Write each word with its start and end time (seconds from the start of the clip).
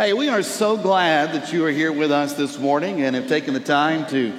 Hey, 0.00 0.14
we 0.14 0.30
are 0.30 0.42
so 0.42 0.78
glad 0.78 1.34
that 1.34 1.52
you 1.52 1.66
are 1.66 1.70
here 1.70 1.92
with 1.92 2.10
us 2.10 2.32
this 2.32 2.58
morning 2.58 3.02
and 3.02 3.14
have 3.14 3.28
taken 3.28 3.52
the 3.52 3.60
time 3.60 4.06
to, 4.06 4.32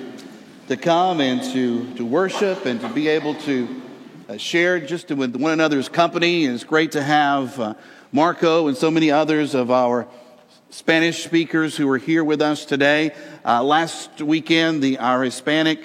to 0.69 0.75
come 0.75 1.21
and 1.21 1.43
to, 1.53 1.93
to 1.97 2.03
worship 2.03 2.65
and 2.65 2.81
to 2.81 2.89
be 2.89 3.07
able 3.09 3.35
to 3.41 3.81
uh, 4.27 4.37
share 4.37 4.79
just 4.79 5.11
with 5.11 5.35
one 5.35 5.51
another's 5.51 5.87
company. 5.87 6.45
And 6.45 6.55
it's 6.55 6.63
great 6.63 6.93
to 6.93 7.03
have 7.03 7.59
uh, 7.59 7.75
Marco 8.11 8.69
and 8.69 8.75
so 8.75 8.89
many 8.89 9.11
others 9.11 9.53
of 9.53 9.69
our 9.69 10.07
Spanish 10.71 11.23
speakers 11.23 11.77
who 11.77 11.87
are 11.91 11.99
here 11.99 12.23
with 12.23 12.41
us 12.41 12.65
today. 12.65 13.13
Uh, 13.45 13.63
last 13.63 14.19
weekend, 14.19 14.81
the, 14.81 14.97
our 14.97 15.21
Hispanic 15.21 15.79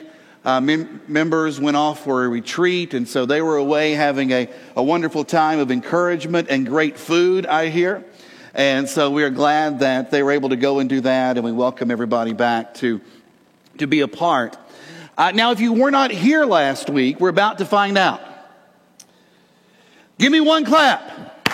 uh, 0.46 0.58
mem- 0.58 1.02
members 1.06 1.60
went 1.60 1.76
off 1.76 2.02
for 2.02 2.24
a 2.24 2.28
retreat, 2.30 2.94
and 2.94 3.06
so 3.06 3.26
they 3.26 3.42
were 3.42 3.58
away 3.58 3.92
having 3.92 4.30
a, 4.30 4.48
a 4.74 4.82
wonderful 4.82 5.22
time 5.22 5.58
of 5.58 5.70
encouragement 5.70 6.48
and 6.48 6.64
great 6.66 6.96
food, 6.96 7.44
I 7.44 7.68
hear. 7.68 8.02
And 8.56 8.88
so 8.88 9.10
we 9.10 9.22
are 9.22 9.28
glad 9.28 9.80
that 9.80 10.10
they 10.10 10.22
were 10.22 10.32
able 10.32 10.48
to 10.48 10.56
go 10.56 10.78
and 10.78 10.88
do 10.88 11.02
that, 11.02 11.36
and 11.36 11.44
we 11.44 11.52
welcome 11.52 11.90
everybody 11.90 12.32
back 12.32 12.72
to, 12.76 13.02
to 13.76 13.86
be 13.86 14.00
a 14.00 14.08
part. 14.08 14.56
Uh, 15.18 15.30
now, 15.32 15.50
if 15.50 15.60
you 15.60 15.74
were 15.74 15.90
not 15.90 16.10
here 16.10 16.46
last 16.46 16.88
week, 16.88 17.20
we're 17.20 17.28
about 17.28 17.58
to 17.58 17.66
find 17.66 17.98
out. 17.98 18.18
Give 20.18 20.32
me 20.32 20.40
one 20.40 20.64
clap. 20.64 21.46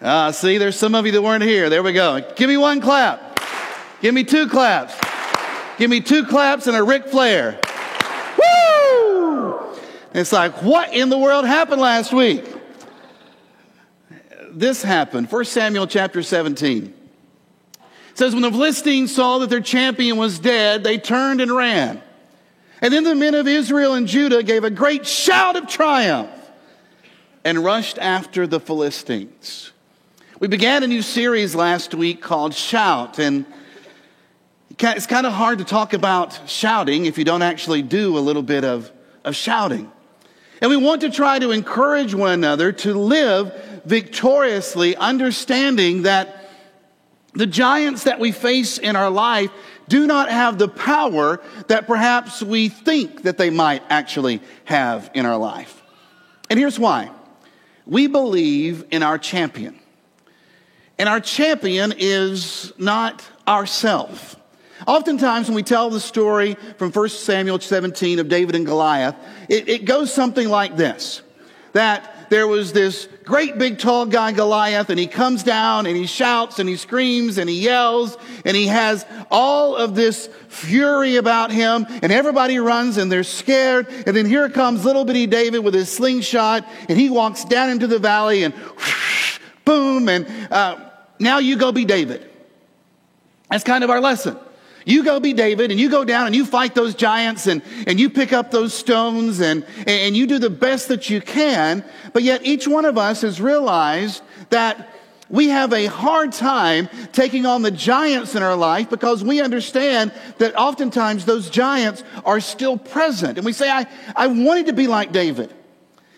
Uh, 0.00 0.32
see, 0.32 0.56
there's 0.56 0.76
some 0.76 0.94
of 0.94 1.04
you 1.04 1.12
that 1.12 1.20
weren't 1.20 1.44
here. 1.44 1.68
There 1.68 1.82
we 1.82 1.92
go. 1.92 2.26
Give 2.36 2.48
me 2.48 2.56
one 2.56 2.80
clap. 2.80 3.38
Give 4.00 4.14
me 4.14 4.24
two 4.24 4.48
claps. 4.48 4.94
Give 5.76 5.90
me 5.90 6.00
two 6.00 6.24
claps 6.24 6.66
and 6.66 6.74
a 6.74 6.82
Ric 6.82 7.08
Flair. 7.08 7.60
Woo! 8.38 9.76
It's 10.14 10.32
like, 10.32 10.62
what 10.62 10.94
in 10.94 11.10
the 11.10 11.18
world 11.18 11.44
happened 11.44 11.82
last 11.82 12.14
week? 12.14 12.55
This 14.56 14.82
happened. 14.82 15.30
1 15.30 15.44
Samuel 15.44 15.86
chapter 15.86 16.22
17. 16.22 16.84
It 16.86 16.92
says, 18.14 18.32
When 18.32 18.42
the 18.42 18.50
Philistines 18.50 19.14
saw 19.14 19.38
that 19.38 19.50
their 19.50 19.60
champion 19.60 20.16
was 20.16 20.38
dead, 20.38 20.82
they 20.82 20.96
turned 20.96 21.42
and 21.42 21.52
ran. 21.52 22.02
And 22.80 22.92
then 22.92 23.04
the 23.04 23.14
men 23.14 23.34
of 23.34 23.46
Israel 23.46 23.94
and 23.94 24.06
Judah 24.06 24.42
gave 24.42 24.64
a 24.64 24.70
great 24.70 25.06
shout 25.06 25.56
of 25.56 25.68
triumph 25.68 26.30
and 27.44 27.62
rushed 27.62 27.98
after 27.98 28.46
the 28.46 28.58
Philistines. 28.58 29.72
We 30.40 30.48
began 30.48 30.82
a 30.82 30.86
new 30.86 31.02
series 31.02 31.54
last 31.54 31.94
week 31.94 32.22
called 32.22 32.54
Shout, 32.54 33.18
and 33.18 33.44
it's 34.78 35.06
kind 35.06 35.26
of 35.26 35.34
hard 35.34 35.58
to 35.58 35.64
talk 35.64 35.92
about 35.92 36.48
shouting 36.48 37.04
if 37.04 37.18
you 37.18 37.24
don't 37.24 37.42
actually 37.42 37.82
do 37.82 38.16
a 38.16 38.20
little 38.20 38.42
bit 38.42 38.64
of, 38.64 38.90
of 39.22 39.36
shouting. 39.36 39.90
And 40.62 40.70
we 40.70 40.76
want 40.78 41.02
to 41.02 41.10
try 41.10 41.38
to 41.38 41.50
encourage 41.50 42.14
one 42.14 42.32
another 42.32 42.72
to 42.72 42.94
live 42.94 43.75
victoriously, 43.86 44.96
understanding 44.96 46.02
that 46.02 46.50
the 47.34 47.46
giants 47.46 48.04
that 48.04 48.18
we 48.18 48.32
face 48.32 48.78
in 48.78 48.96
our 48.96 49.10
life 49.10 49.50
do 49.88 50.06
not 50.06 50.30
have 50.30 50.58
the 50.58 50.68
power 50.68 51.40
that 51.68 51.86
perhaps 51.86 52.42
we 52.42 52.68
think 52.68 53.22
that 53.22 53.38
they 53.38 53.50
might 53.50 53.82
actually 53.88 54.40
have 54.64 55.10
in 55.14 55.24
our 55.24 55.36
life. 55.36 55.82
And 56.50 56.58
here's 56.58 56.78
why 56.78 57.10
we 57.86 58.08
believe 58.08 58.84
in 58.90 59.04
our 59.04 59.18
champion. 59.18 59.78
And 60.98 61.08
our 61.08 61.20
champion 61.20 61.94
is 61.96 62.72
not 62.78 63.24
ourself. 63.46 64.34
Oftentimes, 64.86 65.46
when 65.46 65.54
we 65.54 65.62
tell 65.62 65.88
the 65.88 66.00
story 66.00 66.56
from 66.78 66.90
1 66.90 67.08
Samuel 67.10 67.60
17 67.60 68.18
of 68.18 68.28
David 68.28 68.56
and 68.56 68.66
Goliath, 68.66 69.14
it, 69.48 69.68
it 69.68 69.84
goes 69.84 70.12
something 70.12 70.48
like 70.48 70.76
this 70.76 71.22
that 71.72 72.15
there 72.28 72.46
was 72.46 72.72
this 72.72 73.08
great 73.24 73.58
big 73.58 73.78
tall 73.78 74.06
guy, 74.06 74.32
Goliath, 74.32 74.90
and 74.90 74.98
he 74.98 75.06
comes 75.06 75.42
down 75.42 75.86
and 75.86 75.96
he 75.96 76.06
shouts 76.06 76.58
and 76.58 76.68
he 76.68 76.76
screams 76.76 77.38
and 77.38 77.48
he 77.48 77.60
yells 77.60 78.16
and 78.44 78.56
he 78.56 78.66
has 78.66 79.04
all 79.30 79.76
of 79.76 79.94
this 79.94 80.28
fury 80.48 81.16
about 81.16 81.50
him 81.50 81.86
and 81.88 82.12
everybody 82.12 82.58
runs 82.58 82.96
and 82.96 83.10
they're 83.10 83.24
scared. 83.24 83.88
And 84.06 84.16
then 84.16 84.26
here 84.26 84.48
comes 84.48 84.84
little 84.84 85.04
bitty 85.04 85.26
David 85.26 85.60
with 85.60 85.74
his 85.74 85.90
slingshot 85.90 86.66
and 86.88 86.98
he 86.98 87.10
walks 87.10 87.44
down 87.44 87.70
into 87.70 87.86
the 87.86 87.98
valley 87.98 88.44
and 88.44 88.54
whoosh, 88.54 89.38
boom. 89.64 90.08
And 90.08 90.26
uh, 90.50 90.90
now 91.18 91.38
you 91.38 91.56
go 91.56 91.72
be 91.72 91.84
David. 91.84 92.30
That's 93.50 93.64
kind 93.64 93.84
of 93.84 93.90
our 93.90 94.00
lesson. 94.00 94.38
You 94.86 95.02
go 95.02 95.18
be 95.18 95.32
David 95.32 95.72
and 95.72 95.80
you 95.80 95.90
go 95.90 96.04
down 96.04 96.26
and 96.26 96.34
you 96.34 96.46
fight 96.46 96.76
those 96.76 96.94
giants 96.94 97.48
and, 97.48 97.60
and 97.88 97.98
you 97.98 98.08
pick 98.08 98.32
up 98.32 98.52
those 98.52 98.72
stones 98.72 99.40
and, 99.40 99.66
and 99.84 100.16
you 100.16 100.28
do 100.28 100.38
the 100.38 100.48
best 100.48 100.86
that 100.88 101.10
you 101.10 101.20
can. 101.20 101.84
But 102.12 102.22
yet 102.22 102.46
each 102.46 102.68
one 102.68 102.84
of 102.84 102.96
us 102.96 103.22
has 103.22 103.40
realized 103.40 104.22
that 104.50 104.94
we 105.28 105.48
have 105.48 105.72
a 105.72 105.86
hard 105.86 106.30
time 106.30 106.88
taking 107.12 107.46
on 107.46 107.62
the 107.62 107.70
giants 107.72 108.36
in 108.36 108.44
our 108.44 108.54
life 108.54 108.88
because 108.88 109.24
we 109.24 109.40
understand 109.40 110.12
that 110.38 110.54
oftentimes 110.54 111.24
those 111.24 111.50
giants 111.50 112.04
are 112.24 112.38
still 112.38 112.78
present. 112.78 113.38
And 113.38 113.44
we 113.44 113.52
say, 113.52 113.68
I, 113.68 113.88
I 114.14 114.28
wanted 114.28 114.66
to 114.66 114.72
be 114.72 114.86
like 114.86 115.10
David 115.10 115.52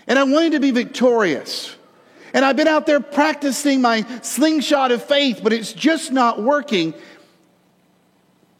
and 0.06 0.18
I 0.18 0.24
wanted 0.24 0.52
to 0.52 0.60
be 0.60 0.72
victorious. 0.72 1.74
And 2.34 2.44
I've 2.44 2.56
been 2.56 2.68
out 2.68 2.84
there 2.84 3.00
practicing 3.00 3.80
my 3.80 4.02
slingshot 4.20 4.92
of 4.92 5.02
faith, 5.02 5.40
but 5.42 5.54
it's 5.54 5.72
just 5.72 6.12
not 6.12 6.42
working. 6.42 6.92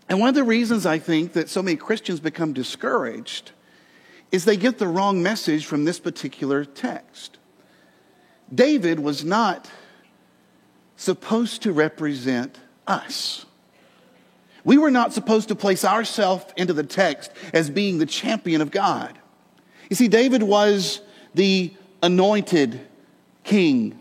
And 0.09 0.21
one 0.21 0.29
of 0.29 0.35
the 0.35 0.45
reasons 0.45 0.87
I 0.87 0.99
think 0.99 1.35
that 1.35 1.49
so 1.49 1.63
many 1.63 1.77
Christians 1.77 2.21
become 2.21 2.53
discouraged 2.53 3.53
is 4.33 4.45
they 4.45 4.57
get 4.57 4.79
the 4.79 4.89
wrong 4.89 5.23
message 5.23 5.67
from 5.67 5.85
this 5.85 6.01
particular 6.01 6.65
text. 6.65 7.39
David 8.55 9.01
was 9.01 9.25
not 9.25 9.71
supposed 10.97 11.63
to 11.63 11.73
represent 11.73 12.59
us. 12.87 13.47
We 14.65 14.79
were 14.79 14.91
not 14.91 15.13
supposed 15.13 15.49
to 15.49 15.55
place 15.55 15.85
ourselves 15.85 16.47
into 16.57 16.73
the 16.73 16.83
text 16.83 17.31
as 17.55 17.71
being 17.71 17.99
the 17.99 18.07
champion 18.07 18.61
of 18.61 18.71
God. 18.71 19.19
You 19.89 19.97
see, 19.97 20.09
David 20.09 20.43
was 20.43 21.01
the 21.35 21.73
anointed 22.03 22.81
king. 23.45 23.99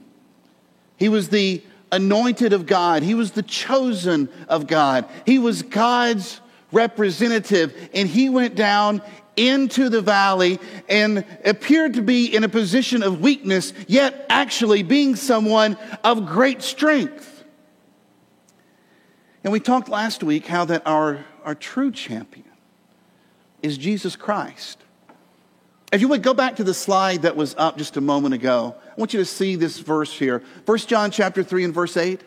He 0.97 1.09
was 1.09 1.29
the 1.29 1.61
anointed 1.91 2.53
of 2.53 2.65
God. 2.65 3.03
He 3.03 3.13
was 3.13 3.31
the 3.31 3.43
chosen 3.43 4.29
of 4.47 4.67
God. 4.67 5.05
He 5.25 5.39
was 5.39 5.61
God's 5.61 6.41
representative. 6.71 7.89
And 7.93 8.07
he 8.07 8.29
went 8.29 8.55
down 8.55 9.01
into 9.35 9.89
the 9.89 10.01
valley 10.01 10.59
and 10.89 11.23
appeared 11.45 11.93
to 11.93 12.01
be 12.01 12.35
in 12.35 12.43
a 12.43 12.49
position 12.49 13.03
of 13.03 13.21
weakness, 13.21 13.71
yet 13.87 14.25
actually 14.29 14.83
being 14.83 15.15
someone 15.15 15.77
of 16.03 16.25
great 16.25 16.61
strength. 16.61 17.43
And 19.43 19.53
we 19.53 19.59
talked 19.59 19.87
last 19.87 20.23
week 20.23 20.47
how 20.47 20.65
that 20.65 20.85
our, 20.85 21.23
our 21.45 21.55
true 21.55 21.91
champion 21.91 22.45
is 23.61 23.77
Jesus 23.77 24.15
Christ. 24.15 24.79
If 25.91 26.01
you 26.01 26.09
would 26.09 26.23
go 26.23 26.33
back 26.33 26.57
to 26.57 26.63
the 26.63 26.73
slide 26.73 27.21
that 27.21 27.37
was 27.37 27.55
up 27.57 27.77
just 27.77 27.95
a 27.95 28.01
moment 28.01 28.33
ago, 28.33 28.75
I 28.85 28.93
want 28.97 29.13
you 29.13 29.19
to 29.19 29.25
see 29.25 29.55
this 29.55 29.79
verse 29.79 30.11
here. 30.11 30.43
1 30.65 30.77
John 30.79 31.11
chapter 31.11 31.43
3 31.43 31.63
and 31.65 31.73
verse 31.73 31.95
8. 31.95 32.21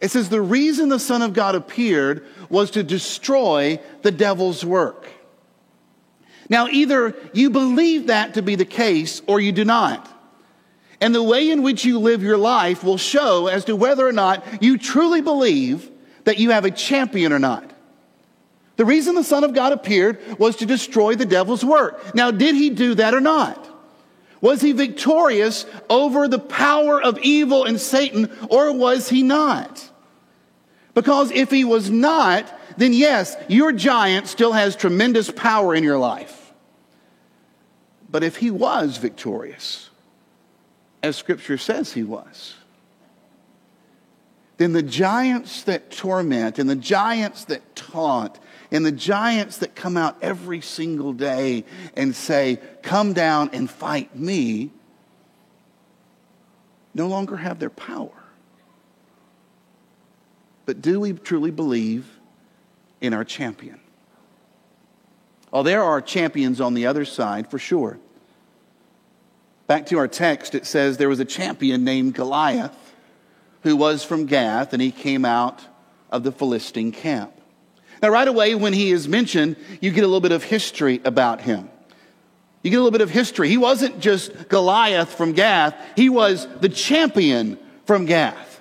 It 0.00 0.10
says, 0.10 0.28
The 0.28 0.40
reason 0.40 0.88
the 0.88 1.00
Son 1.00 1.22
of 1.22 1.32
God 1.32 1.54
appeared 1.54 2.24
was 2.48 2.70
to 2.72 2.82
destroy 2.82 3.80
the 4.02 4.12
devil's 4.12 4.64
work. 4.64 5.08
Now, 6.48 6.68
either 6.68 7.16
you 7.32 7.50
believe 7.50 8.06
that 8.06 8.34
to 8.34 8.42
be 8.42 8.54
the 8.54 8.64
case 8.64 9.20
or 9.26 9.40
you 9.40 9.50
do 9.50 9.64
not. 9.64 10.12
And 11.00 11.14
the 11.14 11.22
way 11.22 11.50
in 11.50 11.62
which 11.62 11.84
you 11.84 11.98
live 11.98 12.22
your 12.22 12.38
life 12.38 12.84
will 12.84 12.98
show 12.98 13.48
as 13.48 13.64
to 13.64 13.74
whether 13.74 14.06
or 14.06 14.12
not 14.12 14.62
you 14.62 14.78
truly 14.78 15.20
believe 15.20 15.90
that 16.24 16.38
you 16.38 16.50
have 16.50 16.64
a 16.64 16.70
champion 16.70 17.32
or 17.32 17.38
not. 17.38 17.70
The 18.76 18.84
reason 18.84 19.14
the 19.14 19.24
Son 19.24 19.42
of 19.42 19.54
God 19.54 19.72
appeared 19.72 20.38
was 20.38 20.56
to 20.56 20.66
destroy 20.66 21.14
the 21.14 21.24
devil's 21.24 21.64
work. 21.64 22.14
Now, 22.14 22.30
did 22.30 22.54
he 22.54 22.70
do 22.70 22.94
that 22.94 23.14
or 23.14 23.20
not? 23.20 23.66
Was 24.40 24.60
he 24.60 24.72
victorious 24.72 25.64
over 25.88 26.28
the 26.28 26.38
power 26.38 27.02
of 27.02 27.18
evil 27.20 27.64
and 27.64 27.80
Satan, 27.80 28.30
or 28.50 28.72
was 28.72 29.08
he 29.08 29.22
not? 29.22 29.90
Because 30.92 31.30
if 31.30 31.50
he 31.50 31.64
was 31.64 31.90
not, 31.90 32.52
then 32.76 32.92
yes, 32.92 33.36
your 33.48 33.72
giant 33.72 34.28
still 34.28 34.52
has 34.52 34.76
tremendous 34.76 35.30
power 35.30 35.74
in 35.74 35.82
your 35.82 35.98
life. 35.98 36.52
But 38.10 38.22
if 38.22 38.36
he 38.36 38.50
was 38.50 38.98
victorious, 38.98 39.90
as 41.02 41.16
Scripture 41.16 41.58
says 41.58 41.92
he 41.92 42.02
was, 42.02 42.54
then 44.58 44.72
the 44.72 44.82
giants 44.82 45.62
that 45.64 45.90
torment 45.90 46.58
and 46.58 46.68
the 46.68 46.76
giants 46.76 47.44
that 47.46 47.76
taunt 47.76 48.38
and 48.70 48.84
the 48.84 48.92
giants 48.92 49.58
that 49.58 49.74
come 49.74 49.96
out 49.96 50.16
every 50.22 50.60
single 50.60 51.12
day 51.12 51.64
and 51.94 52.14
say, 52.14 52.58
Come 52.82 53.12
down 53.12 53.50
and 53.52 53.70
fight 53.70 54.16
me, 54.16 54.70
no 56.94 57.08
longer 57.08 57.36
have 57.36 57.58
their 57.58 57.70
power. 57.70 58.10
But 60.64 60.82
do 60.82 61.00
we 61.00 61.12
truly 61.12 61.50
believe 61.50 62.06
in 63.00 63.14
our 63.14 63.24
champion? 63.24 63.80
Oh, 65.52 65.62
there 65.62 65.82
are 65.82 66.00
champions 66.00 66.60
on 66.60 66.74
the 66.74 66.86
other 66.86 67.04
side 67.04 67.50
for 67.50 67.58
sure. 67.58 67.98
Back 69.66 69.86
to 69.86 69.98
our 69.98 70.08
text, 70.08 70.54
it 70.54 70.66
says 70.66 70.96
there 70.96 71.08
was 71.08 71.20
a 71.20 71.24
champion 71.24 71.84
named 71.84 72.14
Goliath 72.14 72.94
who 73.62 73.76
was 73.76 74.04
from 74.04 74.26
Gath, 74.26 74.72
and 74.72 74.80
he 74.80 74.92
came 74.92 75.24
out 75.24 75.60
of 76.10 76.22
the 76.22 76.30
Philistine 76.30 76.92
camp. 76.92 77.35
Now, 78.02 78.10
right 78.10 78.28
away, 78.28 78.54
when 78.54 78.72
he 78.72 78.90
is 78.90 79.08
mentioned, 79.08 79.56
you 79.80 79.90
get 79.90 80.04
a 80.04 80.06
little 80.06 80.20
bit 80.20 80.32
of 80.32 80.42
history 80.42 81.00
about 81.04 81.40
him. 81.40 81.70
You 82.62 82.70
get 82.70 82.76
a 82.76 82.80
little 82.80 82.90
bit 82.90 83.00
of 83.00 83.10
history. 83.10 83.48
He 83.48 83.58
wasn't 83.58 84.00
just 84.00 84.48
Goliath 84.48 85.14
from 85.14 85.32
Gath, 85.32 85.74
he 85.94 86.08
was 86.08 86.46
the 86.60 86.68
champion 86.68 87.58
from 87.84 88.06
Gath. 88.06 88.60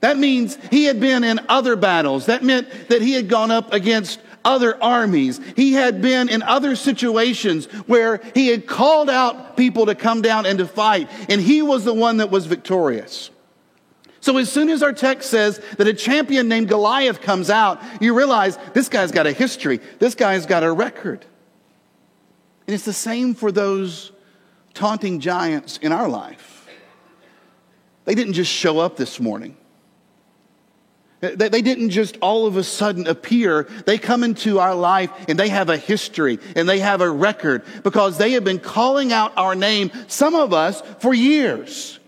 That 0.00 0.16
means 0.16 0.56
he 0.70 0.84
had 0.84 0.98
been 0.98 1.24
in 1.24 1.40
other 1.48 1.76
battles. 1.76 2.26
That 2.26 2.42
meant 2.42 2.88
that 2.88 3.02
he 3.02 3.12
had 3.12 3.28
gone 3.28 3.50
up 3.50 3.72
against 3.72 4.18
other 4.44 4.82
armies. 4.82 5.40
He 5.56 5.74
had 5.74 6.00
been 6.00 6.30
in 6.30 6.42
other 6.42 6.74
situations 6.76 7.66
where 7.86 8.22
he 8.34 8.48
had 8.48 8.66
called 8.66 9.10
out 9.10 9.56
people 9.56 9.86
to 9.86 9.94
come 9.94 10.22
down 10.22 10.46
and 10.46 10.58
to 10.58 10.66
fight, 10.66 11.10
and 11.28 11.40
he 11.40 11.60
was 11.62 11.84
the 11.84 11.94
one 11.94 12.16
that 12.18 12.30
was 12.30 12.46
victorious. 12.46 13.30
So 14.20 14.36
as 14.36 14.52
soon 14.52 14.68
as 14.68 14.82
our 14.82 14.92
text 14.92 15.30
says 15.30 15.60
that 15.78 15.86
a 15.86 15.94
champion 15.94 16.48
named 16.48 16.68
Goliath 16.68 17.22
comes 17.22 17.48
out, 17.48 17.80
you 18.00 18.14
realize 18.14 18.58
this 18.74 18.88
guy's 18.88 19.12
got 19.12 19.26
a 19.26 19.32
history. 19.32 19.80
This 19.98 20.14
guy's 20.14 20.44
got 20.46 20.62
a 20.62 20.70
record. 20.70 21.24
And 22.66 22.74
it's 22.74 22.84
the 22.84 22.92
same 22.92 23.34
for 23.34 23.50
those 23.50 24.12
taunting 24.74 25.20
giants 25.20 25.78
in 25.78 25.92
our 25.92 26.08
life. 26.08 26.68
They 28.04 28.14
didn't 28.14 28.34
just 28.34 28.52
show 28.52 28.78
up 28.78 28.96
this 28.96 29.20
morning. 29.20 29.56
They 31.20 31.60
didn't 31.60 31.90
just 31.90 32.16
all 32.22 32.46
of 32.46 32.56
a 32.56 32.64
sudden 32.64 33.06
appear. 33.06 33.64
They 33.84 33.98
come 33.98 34.24
into 34.24 34.58
our 34.58 34.74
life 34.74 35.10
and 35.28 35.38
they 35.38 35.50
have 35.50 35.68
a 35.68 35.76
history 35.76 36.38
and 36.56 36.66
they 36.66 36.78
have 36.78 37.02
a 37.02 37.10
record 37.10 37.62
because 37.82 38.16
they 38.16 38.32
have 38.32 38.44
been 38.44 38.58
calling 38.58 39.12
out 39.12 39.32
our 39.36 39.54
name, 39.54 39.90
some 40.08 40.34
of 40.34 40.54
us, 40.54 40.82
for 40.98 41.12
years. 41.12 41.99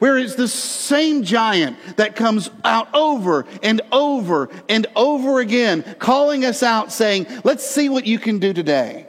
Where 0.00 0.18
it's 0.18 0.34
the 0.34 0.48
same 0.48 1.22
giant 1.22 1.76
that 1.96 2.16
comes 2.16 2.50
out 2.64 2.92
over 2.94 3.46
and 3.62 3.82
over 3.92 4.48
and 4.68 4.86
over 4.96 5.40
again, 5.40 5.84
calling 5.98 6.44
us 6.44 6.62
out, 6.62 6.90
saying, 6.90 7.26
Let's 7.44 7.64
see 7.64 7.88
what 7.88 8.06
you 8.06 8.18
can 8.18 8.38
do 8.38 8.52
today. 8.52 9.06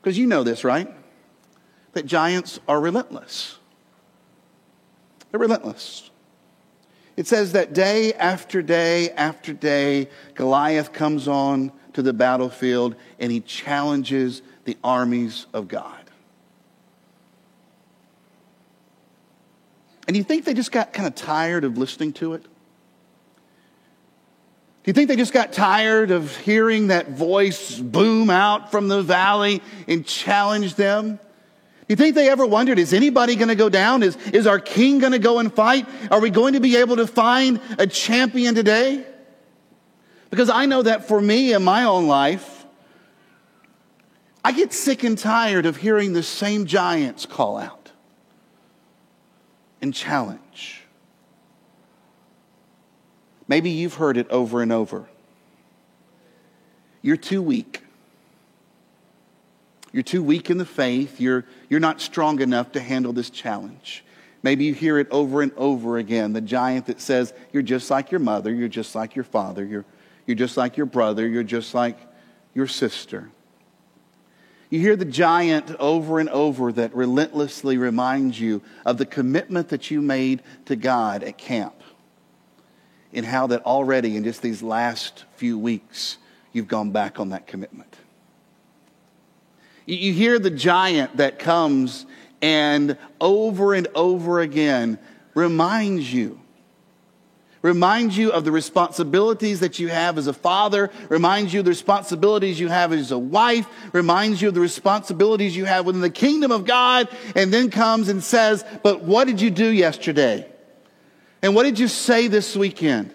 Because 0.00 0.18
you 0.18 0.26
know 0.26 0.42
this, 0.42 0.64
right? 0.64 0.92
That 1.92 2.06
giants 2.06 2.58
are 2.66 2.80
relentless. 2.80 3.58
They're 5.30 5.40
relentless. 5.40 6.10
It 7.16 7.26
says 7.26 7.52
that 7.52 7.74
day 7.74 8.14
after 8.14 8.62
day 8.62 9.10
after 9.10 9.52
day, 9.52 10.08
Goliath 10.34 10.94
comes 10.94 11.28
on 11.28 11.72
to 11.92 12.00
the 12.00 12.14
battlefield 12.14 12.96
and 13.18 13.30
he 13.30 13.40
challenges 13.40 14.40
the 14.64 14.78
armies 14.82 15.46
of 15.52 15.68
God. 15.68 16.01
And 20.12 20.14
do 20.14 20.18
you 20.18 20.24
think 20.24 20.44
they 20.44 20.52
just 20.52 20.72
got 20.72 20.92
kind 20.92 21.08
of 21.08 21.14
tired 21.14 21.64
of 21.64 21.78
listening 21.78 22.12
to 22.12 22.34
it? 22.34 22.42
Do 22.42 22.48
you 24.84 24.92
think 24.92 25.08
they 25.08 25.16
just 25.16 25.32
got 25.32 25.54
tired 25.54 26.10
of 26.10 26.36
hearing 26.36 26.88
that 26.88 27.12
voice 27.12 27.78
boom 27.78 28.28
out 28.28 28.70
from 28.70 28.88
the 28.88 29.00
valley 29.00 29.62
and 29.88 30.04
challenge 30.04 30.74
them? 30.74 31.16
Do 31.16 31.18
you 31.88 31.96
think 31.96 32.14
they 32.14 32.28
ever 32.28 32.44
wondered, 32.44 32.78
is 32.78 32.92
anybody 32.92 33.36
going 33.36 33.48
to 33.48 33.54
go 33.54 33.70
down? 33.70 34.02
Is, 34.02 34.18
is 34.34 34.46
our 34.46 34.60
king 34.60 34.98
going 34.98 35.12
to 35.12 35.18
go 35.18 35.38
and 35.38 35.50
fight? 35.50 35.88
Are 36.10 36.20
we 36.20 36.28
going 36.28 36.52
to 36.52 36.60
be 36.60 36.76
able 36.76 36.96
to 36.96 37.06
find 37.06 37.58
a 37.78 37.86
champion 37.86 38.54
today? 38.54 39.06
Because 40.28 40.50
I 40.50 40.66
know 40.66 40.82
that 40.82 41.08
for 41.08 41.22
me 41.22 41.54
in 41.54 41.64
my 41.64 41.84
own 41.84 42.06
life, 42.06 42.66
I 44.44 44.52
get 44.52 44.74
sick 44.74 45.04
and 45.04 45.16
tired 45.16 45.64
of 45.64 45.78
hearing 45.78 46.12
the 46.12 46.22
same 46.22 46.66
giants 46.66 47.24
call 47.24 47.56
out 47.56 47.81
and 49.82 49.92
challenge. 49.92 50.82
Maybe 53.48 53.70
you've 53.70 53.94
heard 53.94 54.16
it 54.16 54.30
over 54.30 54.62
and 54.62 54.72
over. 54.72 55.06
You're 57.02 57.16
too 57.16 57.42
weak. 57.42 57.82
You're 59.92 60.04
too 60.04 60.22
weak 60.22 60.48
in 60.48 60.56
the 60.56 60.64
faith. 60.64 61.20
You're, 61.20 61.44
you're 61.68 61.80
not 61.80 62.00
strong 62.00 62.40
enough 62.40 62.72
to 62.72 62.80
handle 62.80 63.12
this 63.12 63.28
challenge. 63.28 64.04
Maybe 64.42 64.64
you 64.64 64.74
hear 64.74 64.98
it 64.98 65.08
over 65.10 65.42
and 65.42 65.52
over 65.56 65.98
again 65.98 66.32
the 66.32 66.40
giant 66.40 66.86
that 66.86 67.00
says, 67.00 67.34
You're 67.52 67.62
just 67.62 67.90
like 67.90 68.10
your 68.10 68.20
mother, 68.20 68.52
you're 68.52 68.68
just 68.68 68.94
like 68.94 69.14
your 69.14 69.24
father, 69.24 69.64
you're, 69.64 69.84
you're 70.26 70.36
just 70.36 70.56
like 70.56 70.76
your 70.76 70.86
brother, 70.86 71.26
you're 71.28 71.42
just 71.42 71.74
like 71.74 71.98
your 72.54 72.66
sister. 72.66 73.28
You 74.72 74.80
hear 74.80 74.96
the 74.96 75.04
giant 75.04 75.70
over 75.78 76.18
and 76.18 76.30
over 76.30 76.72
that 76.72 76.94
relentlessly 76.94 77.76
reminds 77.76 78.40
you 78.40 78.62
of 78.86 78.96
the 78.96 79.04
commitment 79.04 79.68
that 79.68 79.90
you 79.90 80.00
made 80.00 80.42
to 80.64 80.76
God 80.76 81.22
at 81.22 81.36
camp, 81.36 81.74
and 83.12 83.26
how 83.26 83.48
that 83.48 83.66
already 83.66 84.16
in 84.16 84.24
just 84.24 84.40
these 84.40 84.62
last 84.62 85.26
few 85.36 85.58
weeks, 85.58 86.16
you've 86.54 86.68
gone 86.68 86.90
back 86.90 87.20
on 87.20 87.28
that 87.28 87.46
commitment. 87.46 87.94
You 89.84 90.14
hear 90.14 90.38
the 90.38 90.50
giant 90.50 91.18
that 91.18 91.38
comes 91.38 92.06
and 92.40 92.96
over 93.20 93.74
and 93.74 93.88
over 93.94 94.40
again 94.40 94.98
reminds 95.34 96.10
you 96.10 96.40
reminds 97.62 98.18
you 98.18 98.32
of 98.32 98.44
the 98.44 98.52
responsibilities 98.52 99.60
that 99.60 99.78
you 99.78 99.88
have 99.88 100.18
as 100.18 100.26
a 100.26 100.32
father, 100.32 100.90
reminds 101.08 101.54
you 101.54 101.60
of 101.60 101.64
the 101.64 101.70
responsibilities 101.70 102.60
you 102.60 102.68
have 102.68 102.92
as 102.92 103.10
a 103.10 103.18
wife, 103.18 103.66
reminds 103.92 104.42
you 104.42 104.48
of 104.48 104.54
the 104.54 104.60
responsibilities 104.60 105.56
you 105.56 105.64
have 105.64 105.86
within 105.86 106.02
the 106.02 106.10
kingdom 106.10 106.50
of 106.50 106.66
God, 106.66 107.08
and 107.34 107.52
then 107.52 107.70
comes 107.70 108.08
and 108.08 108.22
says, 108.22 108.64
But 108.82 109.02
what 109.02 109.26
did 109.26 109.40
you 109.40 109.50
do 109.50 109.68
yesterday? 109.68 110.46
And 111.40 111.54
what 111.54 111.62
did 111.62 111.78
you 111.78 111.88
say 111.88 112.28
this 112.28 112.56
weekend? 112.56 113.14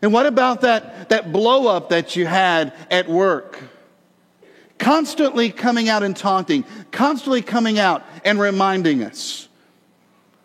And 0.00 0.12
what 0.12 0.26
about 0.26 0.62
that, 0.62 1.08
that 1.10 1.32
blow 1.32 1.68
up 1.68 1.90
that 1.90 2.16
you 2.16 2.26
had 2.26 2.72
at 2.90 3.08
work? 3.08 3.58
constantly 4.82 5.50
coming 5.50 5.88
out 5.88 6.02
and 6.02 6.16
taunting, 6.16 6.64
constantly 6.90 7.40
coming 7.40 7.78
out 7.78 8.04
and 8.24 8.38
reminding 8.40 9.04
us 9.04 9.48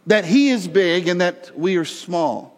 that 0.06 0.26
He 0.26 0.50
is 0.50 0.68
big 0.68 1.08
and 1.08 1.22
that 1.22 1.52
we 1.58 1.76
are 1.78 1.86
small. 1.86 2.57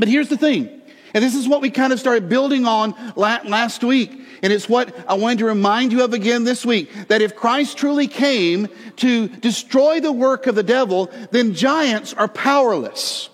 But 0.00 0.08
here's 0.08 0.30
the 0.30 0.36
thing, 0.38 0.80
and 1.12 1.22
this 1.22 1.34
is 1.34 1.46
what 1.46 1.60
we 1.60 1.70
kind 1.70 1.92
of 1.92 2.00
started 2.00 2.30
building 2.30 2.64
on 2.64 2.94
last 3.14 3.84
week, 3.84 4.10
and 4.42 4.50
it's 4.50 4.66
what 4.66 4.96
I 5.06 5.12
wanted 5.12 5.40
to 5.40 5.44
remind 5.44 5.92
you 5.92 6.02
of 6.02 6.14
again 6.14 6.44
this 6.44 6.64
week 6.64 6.90
that 7.08 7.20
if 7.20 7.36
Christ 7.36 7.76
truly 7.76 8.08
came 8.08 8.68
to 8.96 9.28
destroy 9.28 10.00
the 10.00 10.10
work 10.10 10.46
of 10.46 10.54
the 10.54 10.62
devil, 10.62 11.10
then 11.32 11.52
giants 11.52 12.14
are 12.14 12.28
powerless. 12.28 13.28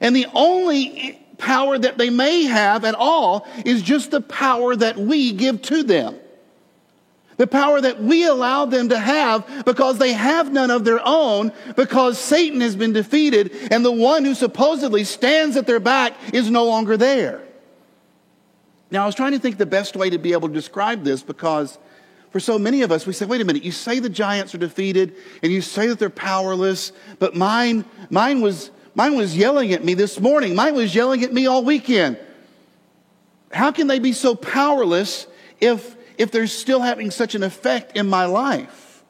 And 0.00 0.14
the 0.14 0.26
only 0.34 1.20
power 1.36 1.76
that 1.76 1.98
they 1.98 2.10
may 2.10 2.44
have 2.44 2.84
at 2.84 2.94
all 2.94 3.44
is 3.64 3.82
just 3.82 4.12
the 4.12 4.20
power 4.20 4.76
that 4.76 4.96
we 4.96 5.32
give 5.32 5.62
to 5.62 5.82
them. 5.82 6.14
The 7.36 7.46
power 7.46 7.80
that 7.80 8.02
we 8.02 8.24
allow 8.24 8.64
them 8.64 8.88
to 8.88 8.98
have 8.98 9.64
because 9.64 9.98
they 9.98 10.14
have 10.14 10.52
none 10.52 10.70
of 10.70 10.84
their 10.84 11.00
own, 11.04 11.52
because 11.76 12.18
Satan 12.18 12.60
has 12.62 12.74
been 12.74 12.92
defeated 12.92 13.52
and 13.70 13.84
the 13.84 13.92
one 13.92 14.24
who 14.24 14.34
supposedly 14.34 15.04
stands 15.04 15.56
at 15.56 15.66
their 15.66 15.80
back 15.80 16.14
is 16.32 16.50
no 16.50 16.64
longer 16.64 16.96
there. 16.96 17.42
Now, 18.90 19.02
I 19.02 19.06
was 19.06 19.14
trying 19.14 19.32
to 19.32 19.38
think 19.38 19.58
the 19.58 19.66
best 19.66 19.96
way 19.96 20.10
to 20.10 20.18
be 20.18 20.32
able 20.32 20.48
to 20.48 20.54
describe 20.54 21.04
this 21.04 21.22
because 21.22 21.76
for 22.30 22.40
so 22.40 22.58
many 22.58 22.82
of 22.82 22.92
us, 22.92 23.06
we 23.06 23.12
say, 23.12 23.26
wait 23.26 23.40
a 23.40 23.44
minute, 23.44 23.64
you 23.64 23.72
say 23.72 23.98
the 23.98 24.08
giants 24.08 24.54
are 24.54 24.58
defeated 24.58 25.16
and 25.42 25.52
you 25.52 25.60
say 25.60 25.88
that 25.88 25.98
they're 25.98 26.08
powerless, 26.10 26.92
but 27.18 27.34
mine, 27.34 27.84
mine 28.10 28.40
was, 28.40 28.70
mine 28.94 29.16
was 29.16 29.36
yelling 29.36 29.72
at 29.72 29.84
me 29.84 29.94
this 29.94 30.20
morning. 30.20 30.54
Mine 30.54 30.74
was 30.74 30.94
yelling 30.94 31.22
at 31.24 31.32
me 31.32 31.46
all 31.46 31.64
weekend. 31.64 32.18
How 33.52 33.72
can 33.72 33.86
they 33.86 33.98
be 33.98 34.12
so 34.12 34.34
powerless 34.34 35.26
if 35.60 35.96
if 36.18 36.30
they're 36.30 36.46
still 36.46 36.80
having 36.80 37.10
such 37.10 37.34
an 37.34 37.42
effect 37.42 37.96
in 37.96 38.08
my 38.08 38.26
life? 38.26 39.02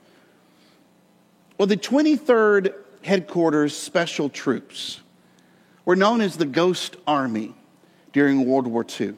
Well, 1.59 1.67
the 1.67 1.77
23rd 1.77 2.75
Headquarters 3.03 3.77
Special 3.77 4.29
Troops 4.29 5.01
were 5.85 5.97
known 5.97 6.21
as 6.21 6.37
the 6.37 6.45
Ghost 6.45 6.97
Army 7.07 7.55
during 8.13 8.45
World 8.45 8.67
War 8.67 8.85
II. 8.99 9.15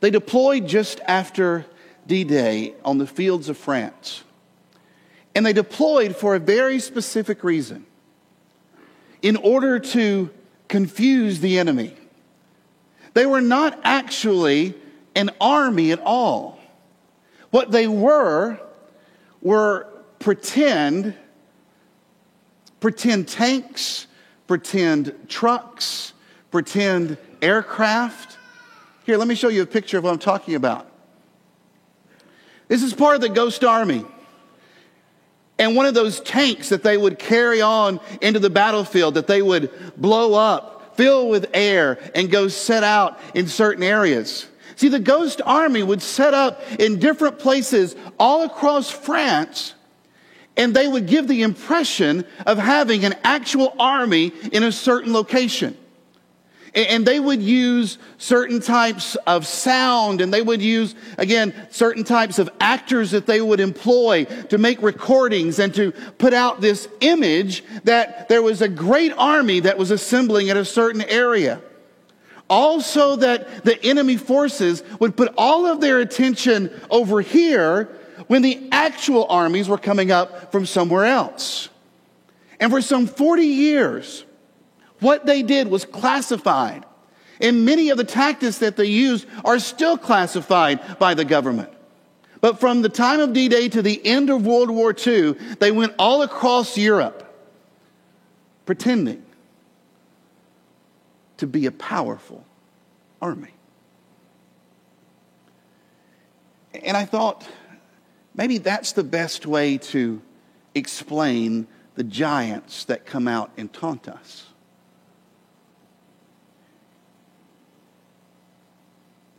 They 0.00 0.10
deployed 0.10 0.68
just 0.68 1.00
after 1.06 1.66
D 2.06 2.24
Day 2.24 2.74
on 2.84 2.98
the 2.98 3.06
fields 3.06 3.48
of 3.48 3.56
France. 3.56 4.22
And 5.34 5.44
they 5.44 5.52
deployed 5.52 6.16
for 6.16 6.34
a 6.34 6.38
very 6.38 6.78
specific 6.78 7.44
reason 7.44 7.84
in 9.20 9.36
order 9.36 9.78
to 9.78 10.30
confuse 10.68 11.40
the 11.40 11.58
enemy. 11.58 11.94
They 13.14 13.26
were 13.26 13.40
not 13.40 13.78
actually 13.82 14.74
an 15.16 15.30
army 15.40 15.90
at 15.90 16.00
all. 16.00 16.60
What 17.50 17.72
they 17.72 17.88
were 17.88 18.60
were 19.42 19.88
pretend, 20.20 21.14
pretend 22.80 23.26
tanks, 23.26 24.06
pretend 24.46 25.28
trucks, 25.28 26.12
pretend 26.50 27.18
aircraft. 27.42 28.38
Here, 29.04 29.16
let 29.16 29.26
me 29.26 29.34
show 29.34 29.48
you 29.48 29.62
a 29.62 29.66
picture 29.66 29.98
of 29.98 30.04
what 30.04 30.12
I'm 30.12 30.18
talking 30.18 30.54
about. 30.54 30.90
This 32.68 32.82
is 32.82 32.92
part 32.94 33.14
of 33.14 33.20
the 33.20 33.28
Ghost 33.28 33.64
Army. 33.64 34.04
and 35.58 35.74
one 35.74 35.86
of 35.86 35.94
those 35.94 36.20
tanks 36.20 36.68
that 36.68 36.82
they 36.82 36.96
would 36.96 37.18
carry 37.18 37.62
on 37.62 38.00
into 38.20 38.38
the 38.38 38.50
battlefield 38.50 39.14
that 39.14 39.26
they 39.26 39.40
would 39.40 39.70
blow 39.96 40.34
up, 40.34 40.96
fill 40.96 41.28
with 41.28 41.48
air, 41.54 41.98
and 42.14 42.30
go 42.30 42.48
set 42.48 42.84
out 42.84 43.18
in 43.34 43.46
certain 43.46 43.82
areas. 43.82 44.46
See, 44.76 44.88
the 44.88 44.98
ghost 44.98 45.40
army 45.44 45.82
would 45.82 46.02
set 46.02 46.34
up 46.34 46.60
in 46.78 46.98
different 46.98 47.38
places 47.38 47.96
all 48.18 48.44
across 48.44 48.90
France, 48.90 49.74
and 50.54 50.76
they 50.76 50.86
would 50.86 51.06
give 51.06 51.28
the 51.28 51.42
impression 51.42 52.26
of 52.46 52.58
having 52.58 53.04
an 53.04 53.14
actual 53.24 53.74
army 53.78 54.32
in 54.52 54.62
a 54.62 54.70
certain 54.70 55.14
location. 55.14 55.76
And 56.74 57.06
they 57.06 57.18
would 57.18 57.40
use 57.40 57.96
certain 58.18 58.60
types 58.60 59.16
of 59.26 59.46
sound, 59.46 60.20
and 60.20 60.32
they 60.32 60.42
would 60.42 60.60
use, 60.60 60.94
again, 61.16 61.54
certain 61.70 62.04
types 62.04 62.38
of 62.38 62.50
actors 62.60 63.12
that 63.12 63.24
they 63.24 63.40
would 63.40 63.60
employ 63.60 64.26
to 64.50 64.58
make 64.58 64.82
recordings 64.82 65.58
and 65.58 65.74
to 65.74 65.92
put 66.18 66.34
out 66.34 66.60
this 66.60 66.86
image 67.00 67.64
that 67.84 68.28
there 68.28 68.42
was 68.42 68.60
a 68.60 68.68
great 68.68 69.14
army 69.16 69.60
that 69.60 69.78
was 69.78 69.90
assembling 69.90 70.50
at 70.50 70.58
a 70.58 70.66
certain 70.66 71.00
area. 71.00 71.62
Also, 72.48 73.16
that 73.16 73.64
the 73.64 73.82
enemy 73.84 74.16
forces 74.16 74.84
would 75.00 75.16
put 75.16 75.34
all 75.36 75.66
of 75.66 75.80
their 75.80 75.98
attention 76.00 76.70
over 76.90 77.20
here 77.20 77.88
when 78.28 78.42
the 78.42 78.68
actual 78.70 79.26
armies 79.28 79.68
were 79.68 79.78
coming 79.78 80.12
up 80.12 80.52
from 80.52 80.64
somewhere 80.64 81.06
else. 81.06 81.68
And 82.60 82.70
for 82.70 82.80
some 82.80 83.06
40 83.06 83.44
years, 83.44 84.24
what 85.00 85.26
they 85.26 85.42
did 85.42 85.68
was 85.68 85.84
classified. 85.84 86.84
And 87.40 87.66
many 87.66 87.90
of 87.90 87.98
the 87.98 88.04
tactics 88.04 88.58
that 88.58 88.76
they 88.76 88.86
used 88.86 89.26
are 89.44 89.58
still 89.58 89.98
classified 89.98 90.98
by 90.98 91.14
the 91.14 91.24
government. 91.24 91.70
But 92.40 92.60
from 92.60 92.80
the 92.80 92.88
time 92.88 93.20
of 93.20 93.32
D 93.32 93.48
Day 93.48 93.68
to 93.68 93.82
the 93.82 94.04
end 94.06 94.30
of 94.30 94.46
World 94.46 94.70
War 94.70 94.94
II, 94.94 95.32
they 95.58 95.72
went 95.72 95.94
all 95.98 96.22
across 96.22 96.78
Europe 96.78 97.24
pretending 98.64 99.25
to 101.38 101.46
be 101.46 101.66
a 101.66 101.72
powerful 101.72 102.44
army. 103.20 103.52
And 106.84 106.96
I 106.96 107.04
thought 107.04 107.46
maybe 108.34 108.58
that's 108.58 108.92
the 108.92 109.04
best 109.04 109.46
way 109.46 109.78
to 109.78 110.20
explain 110.74 111.66
the 111.94 112.04
giants 112.04 112.84
that 112.84 113.06
come 113.06 113.26
out 113.26 113.50
and 113.56 113.72
taunt 113.72 114.08
us. 114.08 114.46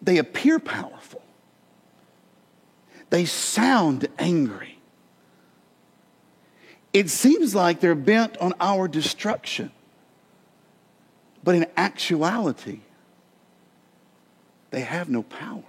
They 0.01 0.17
appear 0.17 0.59
powerful. 0.59 1.21
They 3.09 3.25
sound 3.25 4.07
angry. 4.17 4.79
It 6.93 7.09
seems 7.09 7.53
like 7.53 7.79
they're 7.79 7.95
bent 7.95 8.37
on 8.37 8.53
our 8.59 8.87
destruction. 8.87 9.71
But 11.47 11.55
in 11.55 11.65
actuality, 11.77 12.81
they 14.69 14.81
have 14.81 15.07
no 15.07 15.23
power. 15.23 15.63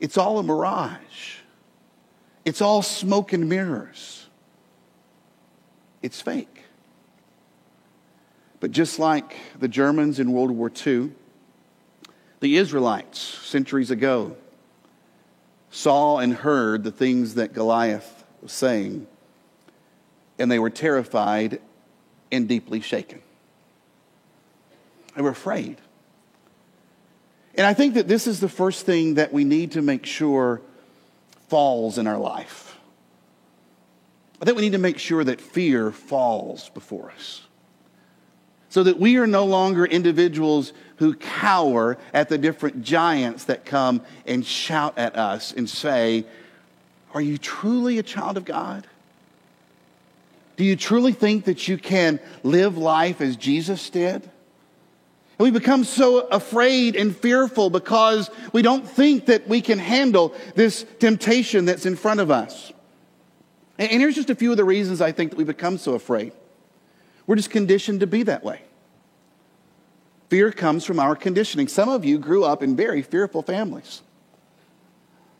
It's 0.00 0.16
all 0.16 0.38
a 0.38 0.42
mirage. 0.42 1.40
It's 2.46 2.62
all 2.62 2.80
smoke 2.80 3.34
and 3.34 3.50
mirrors. 3.50 4.30
It's 6.00 6.22
fake. 6.22 6.62
But 8.60 8.70
just 8.70 8.98
like 8.98 9.36
the 9.58 9.68
Germans 9.68 10.18
in 10.18 10.32
World 10.32 10.52
War 10.52 10.72
II, 10.74 11.10
the 12.40 12.56
Israelites, 12.56 13.18
centuries 13.20 13.90
ago, 13.90 14.38
saw 15.70 16.16
and 16.16 16.32
heard 16.32 16.82
the 16.82 16.92
things 16.92 17.34
that 17.34 17.52
Goliath 17.52 18.24
was 18.40 18.52
saying, 18.52 19.06
and 20.38 20.50
they 20.50 20.58
were 20.58 20.70
terrified 20.70 21.60
and 22.30 22.48
deeply 22.48 22.80
shaken. 22.80 23.20
Were 25.16 25.28
afraid. 25.28 25.76
And 27.54 27.66
I 27.66 27.74
think 27.74 27.94
that 27.94 28.08
this 28.08 28.26
is 28.26 28.40
the 28.40 28.48
first 28.48 28.86
thing 28.86 29.14
that 29.14 29.32
we 29.32 29.44
need 29.44 29.72
to 29.72 29.82
make 29.82 30.06
sure 30.06 30.62
falls 31.48 31.98
in 31.98 32.06
our 32.06 32.18
life. 32.18 32.78
I 34.40 34.44
think 34.44 34.56
we 34.56 34.62
need 34.62 34.72
to 34.72 34.78
make 34.78 34.98
sure 34.98 35.22
that 35.22 35.40
fear 35.40 35.92
falls 35.92 36.70
before 36.70 37.10
us 37.10 37.42
so 38.72 38.82
that 38.82 38.98
we 38.98 39.18
are 39.18 39.26
no 39.26 39.44
longer 39.44 39.84
individuals 39.84 40.72
who 40.96 41.14
cower 41.14 41.98
at 42.14 42.30
the 42.30 42.38
different 42.38 42.82
giants 42.82 43.44
that 43.44 43.66
come 43.66 44.00
and 44.26 44.46
shout 44.46 44.96
at 44.96 45.14
us 45.14 45.52
and 45.52 45.68
say, 45.68 46.24
Are 47.12 47.20
you 47.20 47.36
truly 47.36 47.98
a 47.98 48.02
child 48.02 48.38
of 48.38 48.46
God? 48.46 48.86
Do 50.56 50.64
you 50.64 50.74
truly 50.74 51.12
think 51.12 51.44
that 51.44 51.68
you 51.68 51.76
can 51.76 52.18
live 52.42 52.78
life 52.78 53.20
as 53.20 53.36
Jesus 53.36 53.90
did? 53.90 54.30
We 55.42 55.50
become 55.50 55.82
so 55.82 56.20
afraid 56.28 56.94
and 56.94 57.16
fearful 57.16 57.68
because 57.68 58.30
we 58.52 58.62
don't 58.62 58.88
think 58.88 59.26
that 59.26 59.48
we 59.48 59.60
can 59.60 59.80
handle 59.80 60.36
this 60.54 60.86
temptation 61.00 61.64
that's 61.64 61.84
in 61.84 61.96
front 61.96 62.20
of 62.20 62.30
us. 62.30 62.72
And 63.76 63.90
here's 63.90 64.14
just 64.14 64.30
a 64.30 64.36
few 64.36 64.52
of 64.52 64.56
the 64.56 64.64
reasons 64.64 65.00
I 65.00 65.10
think 65.10 65.32
that 65.32 65.36
we 65.36 65.42
become 65.42 65.78
so 65.78 65.94
afraid. 65.94 66.32
We're 67.26 67.34
just 67.34 67.50
conditioned 67.50 67.98
to 68.00 68.06
be 68.06 68.22
that 68.22 68.44
way. 68.44 68.60
Fear 70.28 70.52
comes 70.52 70.84
from 70.84 71.00
our 71.00 71.16
conditioning. 71.16 71.66
Some 71.66 71.88
of 71.88 72.04
you 72.04 72.18
grew 72.18 72.44
up 72.44 72.62
in 72.62 72.76
very 72.76 73.02
fearful 73.02 73.42
families. 73.42 74.00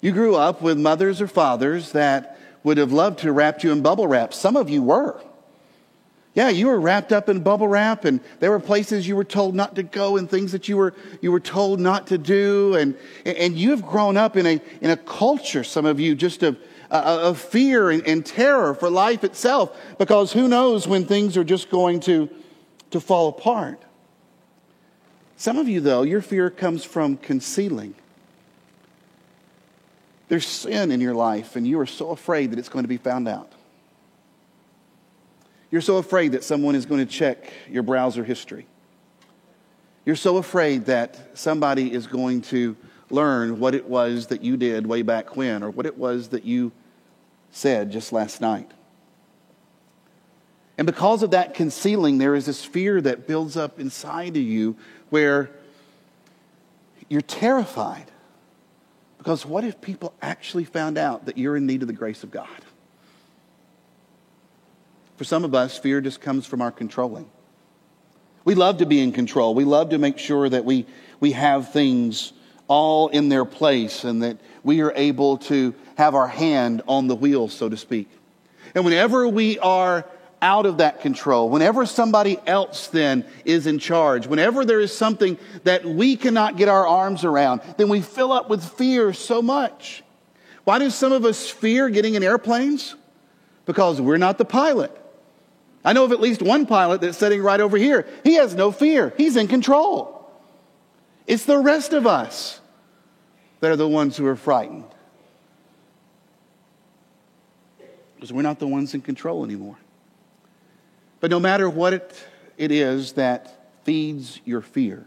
You 0.01 0.11
grew 0.11 0.35
up 0.35 0.61
with 0.61 0.81
mothers 0.81 1.21
or 1.21 1.29
fathers 1.29 1.93
that 1.93 2.41
would 2.65 2.77
have 2.77 2.91
loved 2.91 3.21
to 3.21 3.31
wrap 3.31 3.63
you 3.63 3.71
in 3.71 3.83
bubble 3.83 4.09
wrap. 4.09 4.35
Some 4.35 4.57
of 4.57 4.69
you 4.69 4.83
were. 4.83 5.23
Yeah, 6.35 6.49
you 6.49 6.69
were 6.69 6.81
wrapped 6.81 7.13
up 7.13 7.29
in 7.29 7.41
bubble 7.41 7.69
wrap, 7.69 8.07
and 8.07 8.19
there 8.41 8.51
were 8.51 8.61
places 8.61 9.07
you 9.07 9.17
were 9.17 9.25
told 9.25 9.55
not 9.55 9.75
to 9.75 9.83
go, 9.83 10.17
and 10.17 10.31
things 10.31 10.53
that 10.53 10.67
you 10.67 10.79
were 10.79 10.95
you 11.21 11.31
were 11.31 11.41
told 11.41 11.79
not 11.79 12.07
to 12.07 12.17
do, 12.17 12.75
and 12.75 12.97
and 13.27 13.57
you 13.57 13.71
have 13.71 13.83
grown 13.83 14.17
up 14.17 14.37
in 14.37 14.47
a 14.47 14.61
in 14.81 14.91
a 14.91 14.97
culture. 14.97 15.63
Some 15.63 15.85
of 15.85 16.01
you 16.01 16.15
just 16.15 16.43
of 16.43 16.57
uh, 16.91 17.19
of 17.23 17.39
fear 17.39 17.91
and, 17.91 18.07
and 18.07 18.25
terror 18.25 18.75
for 18.75 18.89
life 18.89 19.25
itself, 19.25 19.77
because 19.99 20.33
who 20.33 20.49
knows 20.49 20.89
when 20.89 21.05
things 21.05 21.37
are 21.37 21.45
just 21.45 21.69
going 21.69 22.01
to 22.01 22.31
to 22.93 23.01
fall 23.01 23.29
apart. 23.29 23.83
Some 25.37 25.59
of 25.59 25.69
you, 25.69 25.81
though, 25.81 26.03
your 26.03 26.23
fear 26.23 26.49
comes 26.49 26.85
from 26.85 27.19
concealing. 27.19 27.95
There's 30.29 30.47
sin 30.47 30.93
in 30.93 31.01
your 31.01 31.15
life, 31.15 31.57
and 31.57 31.67
you 31.67 31.79
are 31.81 31.87
so 31.87 32.11
afraid 32.11 32.53
that 32.53 32.59
it's 32.59 32.71
going 32.71 32.85
to 32.85 32.89
be 32.89 32.97
found 32.97 33.29
out. 33.29 33.53
You're 35.73 35.81
so 35.81 35.97
afraid 35.97 36.33
that 36.33 36.45
someone 36.45 36.75
is 36.75 36.85
going 36.85 37.05
to 37.05 37.11
check 37.11 37.51
your 37.69 37.83
browser 37.83 38.23
history. 38.23 38.67
You're 40.05 40.17
so 40.17 40.37
afraid 40.37 40.85
that 40.85 41.39
somebody 41.39 41.91
is 41.91 42.07
going 42.07 42.43
to 42.43 42.77
learn 43.09 43.59
what 43.59 43.75
it 43.75 43.89
was 43.89 44.27
that 44.27 44.45
you 44.45 44.59
did 44.59 44.87
way 44.87 45.01
back 45.01 45.35
when 45.35 45.63
or 45.63 45.71
what 45.71 45.87
it 45.87 45.97
was 45.97 46.29
that 46.29 46.45
you 46.45 46.73
said 47.53 47.91
just 47.91 48.13
last 48.13 48.41
night. 48.43 48.71
And 50.77 50.87
because 50.87 51.23
of 51.23 51.31
that 51.31 51.55
concealing, 51.55 52.19
there 52.19 52.35
is 52.35 52.45
this 52.45 52.63
fear 52.63 53.01
that 53.01 53.27
builds 53.27 53.57
up 53.57 53.81
inside 53.81 54.37
of 54.37 54.43
you 54.43 54.77
where 55.09 55.51
you're 57.09 57.23
terrified. 57.23 58.11
Because 59.17 59.47
what 59.47 59.65
if 59.65 59.81
people 59.81 60.13
actually 60.21 60.65
found 60.65 60.99
out 60.99 61.25
that 61.27 61.39
you're 61.39 61.57
in 61.57 61.65
need 61.65 61.81
of 61.81 61.89
the 61.89 61.95
grace 61.95 62.23
of 62.23 62.31
God? 62.31 62.49
For 65.23 65.27
some 65.27 65.45
of 65.45 65.55
us, 65.55 65.79
fear 65.79 66.01
just 66.01 66.21
comes 66.21 66.47
from 66.47 66.61
our 66.61 66.73
controlling. 66.73 67.31
We 68.45 68.57
love 68.57 68.79
to 68.79 68.87
be 68.87 68.99
in 68.99 69.13
control. 69.13 69.55
We 69.55 69.63
love 69.63 69.91
to 69.91 69.99
make 69.99 70.19
sure 70.19 70.49
that 70.49 70.65
we, 70.65 70.85
we 71.21 71.31
have 71.31 71.73
things 71.73 72.33
all 72.67 73.07
in 73.07 73.29
their 73.29 73.45
place 73.45 74.03
and 74.03 74.25
that 74.25 74.39
we 74.65 74.81
are 74.81 74.93
able 74.97 75.39
to 75.39 75.77
have 75.95 76.17
our 76.17 76.27
hand 76.27 76.83
on 76.89 77.07
the 77.07 77.15
wheel, 77.15 77.47
so 77.47 77.69
to 77.69 77.77
speak. 77.77 78.11
And 78.75 78.85
whenever 78.85 79.29
we 79.29 79.61
are 79.61 80.05
out 80.43 80.67
of 80.67 80.79
that 80.79 81.03
control, 81.03 81.49
whenever 81.51 81.87
somebody 81.87 82.37
else 82.45 82.89
then 82.89 83.25
is 83.45 83.69
in 83.69 83.79
charge, 83.79 84.27
whenever 84.27 84.65
there 84.65 84.81
is 84.81 84.93
something 84.93 85.39
that 85.63 85.85
we 85.85 86.17
cannot 86.17 86.57
get 86.57 86.69
our 86.69 86.85
arms 86.85 87.25
around, 87.25 87.61
then 87.77 87.89
we 87.89 88.01
fill 88.01 88.33
up 88.33 88.51
with 88.51 88.65
fear 88.65 89.13
so 89.13 89.41
much. 89.41 90.03
Why 90.65 90.81
do 90.81 90.91
some 90.91 91.13
of 91.13 91.25
us 91.25 91.49
fear 91.49 91.89
getting 91.91 92.17
in 92.17 92.25
airplanes? 92.25 92.97
Because 93.67 94.01
we're 94.01 94.17
not 94.17 94.37
the 94.37 94.45
pilot. 94.45 94.99
I 95.85 95.93
know 95.93 96.05
of 96.05 96.13
at 96.13 96.21
least 96.21 96.43
one 96.43 96.67
pilot 96.67 97.01
that's 97.01 97.19
sitting 97.19 97.43
right 97.43 97.61
over 97.61 97.77
here. 97.77 98.07
He 98.25 98.35
has 98.35 98.55
no 98.55 98.71
fear, 98.73 99.13
he's 99.17 99.37
in 99.37 99.49
control. 99.49 100.19
It's 101.27 101.45
the 101.45 101.59
rest 101.59 101.93
of 101.93 102.07
us 102.07 102.61
that 103.61 103.71
are 103.71 103.77
the 103.77 103.89
ones 103.89 104.17
who 104.17 104.27
are 104.27 104.37
frightened. 104.37 104.85
Because 108.17 108.33
we're 108.33 108.43
not 108.43 108.59
the 108.59 108.67
ones 108.67 108.95
in 108.95 109.01
control 109.01 109.45
anymore. 109.45 109.79
But 111.21 111.31
no 111.31 111.39
matter 111.39 111.71
what 111.71 111.93
it, 111.93 112.25
it 112.57 112.73
is 112.73 113.13
that 113.13 113.71
feeds 113.85 114.41
your 114.45 114.61
fear, 114.61 115.07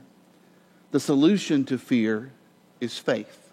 the 0.91 0.99
solution 0.99 1.65
to 1.65 1.77
fear 1.77 2.31
is 2.79 2.97
faith. 2.97 3.51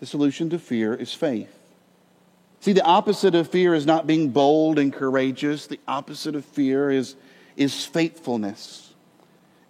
The 0.00 0.06
solution 0.06 0.50
to 0.50 0.58
fear 0.58 0.94
is 0.94 1.14
faith. 1.14 1.61
See, 2.62 2.72
the 2.72 2.84
opposite 2.84 3.34
of 3.34 3.48
fear 3.48 3.74
is 3.74 3.86
not 3.86 4.06
being 4.06 4.28
bold 4.28 4.78
and 4.78 4.92
courageous. 4.92 5.66
The 5.66 5.80
opposite 5.88 6.36
of 6.36 6.44
fear 6.44 6.92
is, 6.92 7.16
is 7.56 7.84
faithfulness. 7.84 8.94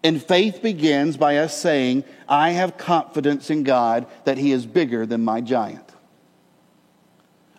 And 0.04 0.22
faith 0.22 0.60
begins 0.60 1.16
by 1.16 1.38
us 1.38 1.56
saying, 1.56 2.04
I 2.28 2.50
have 2.50 2.76
confidence 2.76 3.48
in 3.48 3.62
God 3.62 4.06
that 4.24 4.36
He 4.36 4.52
is 4.52 4.66
bigger 4.66 5.06
than 5.06 5.24
my 5.24 5.40
giant. 5.40 5.88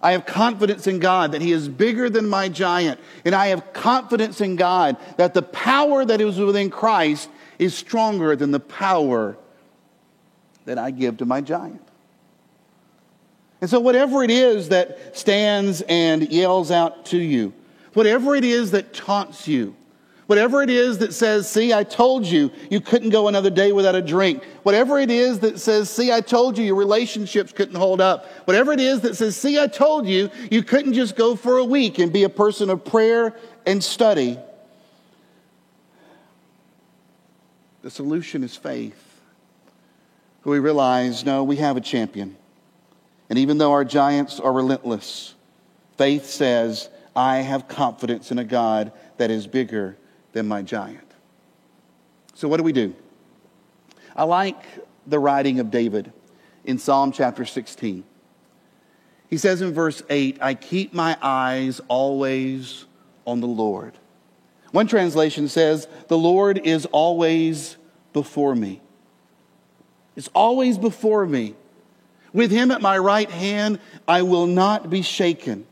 I 0.04 0.12
have 0.12 0.28
confidence 0.28 0.86
in 0.86 1.00
God 1.00 1.32
that 1.32 1.42
He 1.42 1.52
is 1.52 1.68
bigger 1.68 2.12
than 2.12 2.30
my 2.30 2.48
giant. 2.48 3.00
And 3.26 3.34
I 3.34 3.48
have 3.48 3.74
confidence 3.74 4.40
in 4.40 4.56
God 4.56 4.98
that 5.18 5.34
the 5.34 5.42
power 5.42 6.06
that 6.06 6.22
is 6.22 6.38
within 6.38 6.70
Christ 6.70 7.28
is 7.58 7.74
stronger 7.74 8.36
than 8.36 8.52
the 8.52 8.60
power 8.60 9.36
that 10.66 10.78
I 10.78 10.92
give 10.92 11.18
to 11.18 11.26
my 11.26 11.42
giant. 11.42 11.82
And 13.64 13.70
so, 13.70 13.80
whatever 13.80 14.26
it 14.26 14.30
is 14.30 14.68
that 14.70 15.16
stands 15.16 15.84
and 15.88 16.30
yells 16.30 16.70
out 16.70 17.06
to 17.06 17.18
you, 17.18 17.54
whatever 17.94 18.36
it 18.36 18.44
is 18.44 18.72
that 18.72 18.94
taunts 18.94 19.48
you, 19.48 19.74
Whatever 20.28 20.62
it 20.62 20.70
is 20.70 20.98
that 20.98 21.14
says, 21.14 21.50
see, 21.50 21.74
I 21.74 21.86
told 21.86 22.26
you 22.26 22.52
you 22.70 22.82
couldn't 22.82 23.12
go 23.12 23.30
another 23.30 23.50
day 23.50 23.72
without 23.72 23.96
a 23.96 24.02
drink. 24.02 24.44
Whatever 24.64 25.00
it 25.00 25.10
is 25.10 25.40
that 25.40 25.60
says, 25.60 25.90
see, 25.90 26.12
I 26.12 26.20
told 26.20 26.58
you 26.58 26.66
your 26.66 26.76
relationships 26.76 27.54
couldn't 27.54 27.76
hold 27.76 28.02
up. 28.02 28.26
Whatever 28.46 28.74
it 28.74 28.82
is 28.82 29.00
that 29.02 29.16
says, 29.16 29.38
see, 29.38 29.58
I 29.58 29.68
told 29.68 30.08
you 30.08 30.30
you 30.52 30.62
couldn't 30.64 30.94
just 30.94 31.16
go 31.16 31.36
for 31.36 31.58
a 31.58 31.64
week 31.64 32.00
and 32.00 32.12
be 32.12 32.24
a 32.24 32.30
person 32.30 32.70
of 32.70 32.84
prayer 32.84 33.34
and 33.66 33.82
study. 33.82 34.38
The 37.82 37.92
solution 37.92 38.44
is 38.44 38.58
faith. 38.58 39.22
Who 40.42 40.52
We 40.52 40.60
realize, 40.60 41.24
no, 41.24 41.46
we 41.46 41.56
have 41.58 41.78
a 41.78 41.82
champion. 41.82 42.36
And 43.34 43.40
even 43.40 43.58
though 43.58 43.72
our 43.72 43.84
giants 43.84 44.40
are 44.40 44.54
relentless, 44.54 45.34
faith 45.98 46.28
says, 46.28 46.88
I 47.16 47.38
have 47.38 47.68
confidence 47.68 48.30
in 48.32 48.38
a 48.38 48.44
God 48.44 48.92
that 49.18 49.32
is 49.32 49.48
bigger 49.48 49.98
than 50.34 50.48
my 50.48 50.62
giant. 50.62 51.12
So, 52.36 52.48
what 52.48 52.58
do 52.58 52.64
we 52.64 52.74
do? 52.74 52.94
I 54.16 54.26
like 54.26 54.62
the 55.08 55.18
writing 55.18 55.60
of 55.60 55.72
David 55.72 56.14
in 56.64 56.78
Psalm 56.78 57.12
chapter 57.12 57.44
16. 57.44 58.04
He 59.32 59.38
says 59.40 59.64
in 59.64 59.74
verse 59.74 60.04
8, 60.12 60.38
I 60.40 60.54
keep 60.54 60.94
my 60.94 61.18
eyes 61.20 61.82
always 61.88 62.86
on 63.26 63.42
the 63.42 63.48
Lord. 63.48 63.98
One 64.74 64.86
translation 64.86 65.48
says, 65.48 65.88
The 66.08 66.20
Lord 66.20 66.60
is 66.60 66.86
always 66.92 67.78
before 68.14 68.54
me. 68.54 68.84
It's 70.16 70.30
always 70.36 70.78
before 70.78 71.26
me. 71.26 71.56
With 72.34 72.52
him 72.52 72.72
at 72.72 72.82
my 72.82 72.98
right 72.98 73.30
hand, 73.30 73.80
I 74.08 74.24
will 74.24 74.48
not 74.48 74.90
be 74.90 75.04
shaken. 75.04 75.66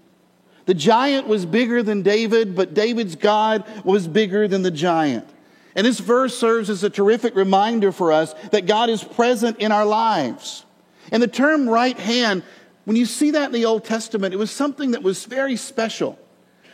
The 0.65 0.73
giant 0.75 1.27
was 1.27 1.45
bigger 1.45 1.81
than 1.81 2.03
David, 2.03 2.55
but 2.55 2.73
David's 2.73 3.15
God 3.15 3.65
was 3.83 4.07
bigger 4.07 4.47
than 4.47 4.61
the 4.61 4.71
giant. 4.71 5.27
And 5.75 5.85
this 5.85 5.99
verse 5.99 6.37
serves 6.37 6.69
as 6.69 6.83
a 6.83 6.89
terrific 6.89 7.35
reminder 7.35 7.91
for 7.91 8.11
us 8.11 8.33
that 8.51 8.67
God 8.67 8.89
is 8.89 9.03
present 9.03 9.57
in 9.59 9.71
our 9.71 9.85
lives. 9.85 10.65
And 11.11 11.23
the 11.23 11.27
term 11.27 11.67
right 11.67 11.97
hand, 11.97 12.43
when 12.85 12.95
you 12.95 13.05
see 13.05 13.31
that 13.31 13.47
in 13.47 13.51
the 13.53 13.65
Old 13.65 13.83
Testament, 13.83 14.33
it 14.33 14.37
was 14.37 14.51
something 14.51 14.91
that 14.91 15.01
was 15.01 15.25
very 15.25 15.55
special. 15.55 16.19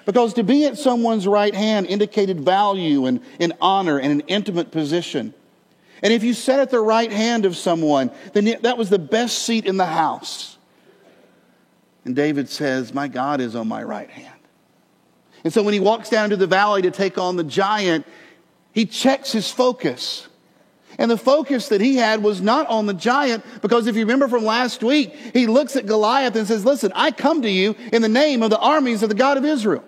Because 0.05 0.33
to 0.35 0.43
be 0.43 0.65
at 0.65 0.77
someone's 0.77 1.27
right 1.27 1.53
hand 1.53 1.87
indicated 1.87 2.41
value 2.41 3.05
and, 3.05 3.21
and 3.39 3.53
honor 3.61 3.99
and 3.99 4.11
an 4.11 4.21
intimate 4.27 4.71
position. 4.71 5.33
And 6.03 6.13
if 6.13 6.23
you 6.23 6.33
sat 6.33 6.59
at 6.59 6.69
the 6.69 6.79
right 6.79 7.11
hand 7.11 7.45
of 7.45 7.55
someone, 7.55 8.11
then 8.33 8.57
that 8.61 8.77
was 8.77 8.89
the 8.89 8.99
best 8.99 9.39
seat 9.39 9.65
in 9.65 9.77
the 9.77 9.85
house. 9.85 10.57
And 12.05 12.15
David 12.15 12.49
says, 12.49 12.93
My 12.93 13.07
God 13.07 13.41
is 13.41 13.55
on 13.55 13.67
my 13.67 13.83
right 13.83 14.09
hand. 14.09 14.33
And 15.43 15.53
so 15.53 15.63
when 15.63 15.73
he 15.73 15.79
walks 15.79 16.09
down 16.09 16.29
to 16.29 16.37
the 16.37 16.47
valley 16.47 16.81
to 16.83 16.91
take 16.91 17.17
on 17.17 17.35
the 17.35 17.43
giant, 17.43 18.05
he 18.71 18.85
checks 18.85 19.31
his 19.31 19.51
focus. 19.51 20.27
And 20.97 21.11
the 21.11 21.17
focus 21.17 21.69
that 21.69 21.81
he 21.81 21.95
had 21.95 22.23
was 22.23 22.41
not 22.41 22.67
on 22.67 22.85
the 22.85 22.93
giant, 22.93 23.43
because 23.61 23.87
if 23.87 23.95
you 23.95 24.01
remember 24.01 24.27
from 24.27 24.43
last 24.45 24.83
week, 24.83 25.13
he 25.33 25.45
looks 25.45 25.75
at 25.75 25.85
Goliath 25.85 26.35
and 26.35 26.47
says, 26.47 26.65
Listen, 26.65 26.91
I 26.95 27.11
come 27.11 27.41
to 27.43 27.49
you 27.49 27.75
in 27.91 28.01
the 28.01 28.09
name 28.09 28.41
of 28.41 28.49
the 28.49 28.59
armies 28.59 29.03
of 29.03 29.09
the 29.09 29.15
God 29.15 29.37
of 29.37 29.45
Israel. 29.45 29.83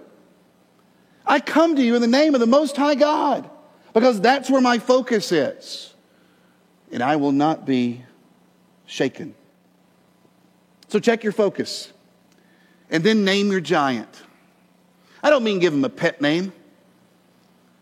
I 1.25 1.39
come 1.39 1.75
to 1.75 1.83
you 1.83 1.95
in 1.95 2.01
the 2.01 2.07
name 2.07 2.33
of 2.33 2.41
the 2.41 2.47
Most 2.47 2.75
High 2.75 2.95
God, 2.95 3.49
because 3.93 4.19
that's 4.21 4.49
where 4.49 4.61
my 4.61 4.77
focus 4.77 5.31
is. 5.31 5.93
And 6.91 7.03
I 7.03 7.15
will 7.15 7.31
not 7.31 7.65
be 7.65 8.03
shaken. 8.85 9.35
So 10.87 10.99
check 10.99 11.23
your 11.23 11.33
focus 11.33 11.93
and 12.89 13.03
then 13.03 13.23
name 13.23 13.51
your 13.51 13.61
giant. 13.61 14.23
I 15.21 15.29
don't 15.29 15.43
mean 15.43 15.59
give 15.59 15.73
him 15.73 15.85
a 15.85 15.89
pet 15.89 16.21
name, 16.21 16.53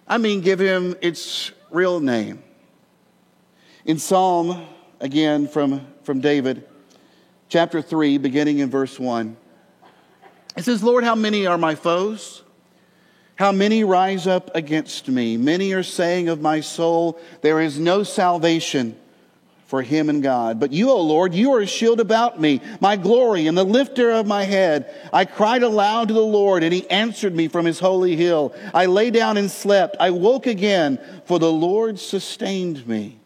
I 0.07 0.17
mean 0.17 0.41
give 0.41 0.59
him 0.59 0.95
its 1.01 1.51
real 1.69 1.99
name. 1.99 2.43
In 3.85 3.99
Psalm, 3.99 4.67
again 4.99 5.47
from, 5.47 5.87
from 6.03 6.19
David, 6.19 6.67
chapter 7.49 7.81
3, 7.81 8.17
beginning 8.17 8.59
in 8.59 8.69
verse 8.69 8.99
1, 8.99 9.37
it 10.57 10.65
says, 10.65 10.83
Lord, 10.83 11.03
how 11.03 11.15
many 11.15 11.45
are 11.45 11.57
my 11.57 11.75
foes? 11.75 12.43
How 13.37 13.51
many 13.51 13.83
rise 13.83 14.25
up 14.25 14.55
against 14.55 15.07
me? 15.07 15.37
Many 15.37 15.71
are 15.73 15.83
saying 15.83 16.27
of 16.27 16.41
my 16.41 16.59
soul, 16.59 17.19
There 17.41 17.61
is 17.61 17.79
no 17.79 18.03
salvation 18.03 18.97
for 19.67 19.81
him 19.81 20.09
and 20.09 20.23
God. 20.23 20.59
But 20.59 20.71
you, 20.71 20.89
O 20.89 21.01
Lord, 21.01 21.35
you 21.35 21.53
are 21.53 21.59
a 21.59 21.67
shield 21.67 21.99
about 21.99 22.39
me, 22.41 22.61
my 22.79 22.95
glory 22.95 23.45
and 23.45 23.57
the 23.57 23.63
lifter 23.65 24.11
of 24.11 24.25
my 24.25 24.43
head. 24.43 24.91
I 25.13 25.25
cried 25.25 25.61
aloud 25.61 26.07
to 26.07 26.13
the 26.13 26.21
Lord, 26.21 26.63
and 26.63 26.73
he 26.73 26.89
answered 26.89 27.35
me 27.35 27.47
from 27.47 27.65
his 27.65 27.77
holy 27.77 28.15
hill. 28.15 28.55
I 28.73 28.87
lay 28.87 29.11
down 29.11 29.37
and 29.37 29.51
slept. 29.51 29.97
I 29.99 30.11
woke 30.11 30.47
again, 30.47 30.99
for 31.25 31.37
the 31.37 31.51
Lord 31.51 31.99
sustained 31.99 32.87
me. 32.87 33.19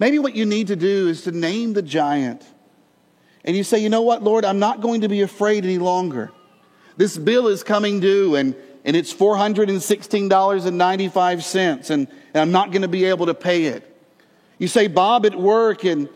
Maybe 0.00 0.18
what 0.18 0.34
you 0.34 0.46
need 0.46 0.68
to 0.68 0.76
do 0.76 1.08
is 1.08 1.22
to 1.22 1.30
name 1.30 1.74
the 1.74 1.82
giant. 1.82 2.42
And 3.44 3.56
you 3.56 3.64
say, 3.64 3.78
you 3.78 3.90
know 3.90 4.02
what, 4.02 4.24
Lord, 4.24 4.44
I'm 4.44 4.58
not 4.58 4.80
going 4.80 5.02
to 5.02 5.08
be 5.08 5.20
afraid 5.20 5.64
any 5.64 5.78
longer. 5.78 6.32
This 6.96 7.16
bill 7.16 7.46
is 7.48 7.62
coming 7.62 8.00
due, 8.00 8.34
and, 8.34 8.56
and 8.88 8.96
it's 8.96 9.12
$416.95, 9.12 11.90
and, 11.90 12.08
and 12.08 12.10
I'm 12.34 12.50
not 12.50 12.72
going 12.72 12.80
to 12.80 12.88
be 12.88 13.04
able 13.04 13.26
to 13.26 13.34
pay 13.34 13.66
it. 13.66 13.84
You 14.56 14.66
say 14.66 14.86
Bob 14.86 15.26
at 15.26 15.38
work 15.38 15.84
and 15.84 16.08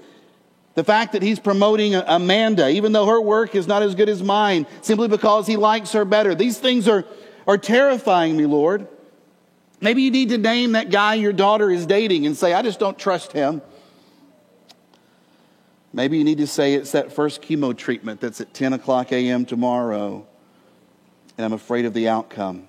the 0.72 0.82
fact 0.82 1.12
that 1.12 1.20
he's 1.20 1.38
promoting 1.38 1.94
Amanda, 1.94 2.70
even 2.70 2.92
though 2.92 3.04
her 3.04 3.20
work 3.20 3.54
is 3.54 3.66
not 3.66 3.82
as 3.82 3.94
good 3.94 4.08
as 4.08 4.22
mine, 4.22 4.66
simply 4.80 5.08
because 5.08 5.46
he 5.46 5.58
likes 5.58 5.92
her 5.92 6.06
better. 6.06 6.34
These 6.34 6.60
things 6.60 6.88
are, 6.88 7.04
are 7.46 7.58
terrifying 7.58 8.38
me, 8.38 8.46
Lord. 8.46 8.88
Maybe 9.82 10.00
you 10.00 10.10
need 10.10 10.30
to 10.30 10.38
name 10.38 10.72
that 10.72 10.88
guy 10.88 11.16
your 11.16 11.34
daughter 11.34 11.70
is 11.70 11.84
dating 11.84 12.24
and 12.24 12.34
say, 12.34 12.54
I 12.54 12.62
just 12.62 12.78
don't 12.78 12.98
trust 12.98 13.32
him. 13.32 13.60
Maybe 15.92 16.16
you 16.16 16.24
need 16.24 16.38
to 16.38 16.46
say 16.46 16.72
it's 16.72 16.92
that 16.92 17.12
first 17.12 17.42
chemo 17.42 17.76
treatment 17.76 18.22
that's 18.22 18.40
at 18.40 18.54
10 18.54 18.72
o'clock 18.72 19.12
a.m. 19.12 19.44
tomorrow, 19.44 20.26
and 21.36 21.44
I'm 21.44 21.52
afraid 21.52 21.84
of 21.84 21.94
the 21.94 22.08
outcome. 22.08 22.66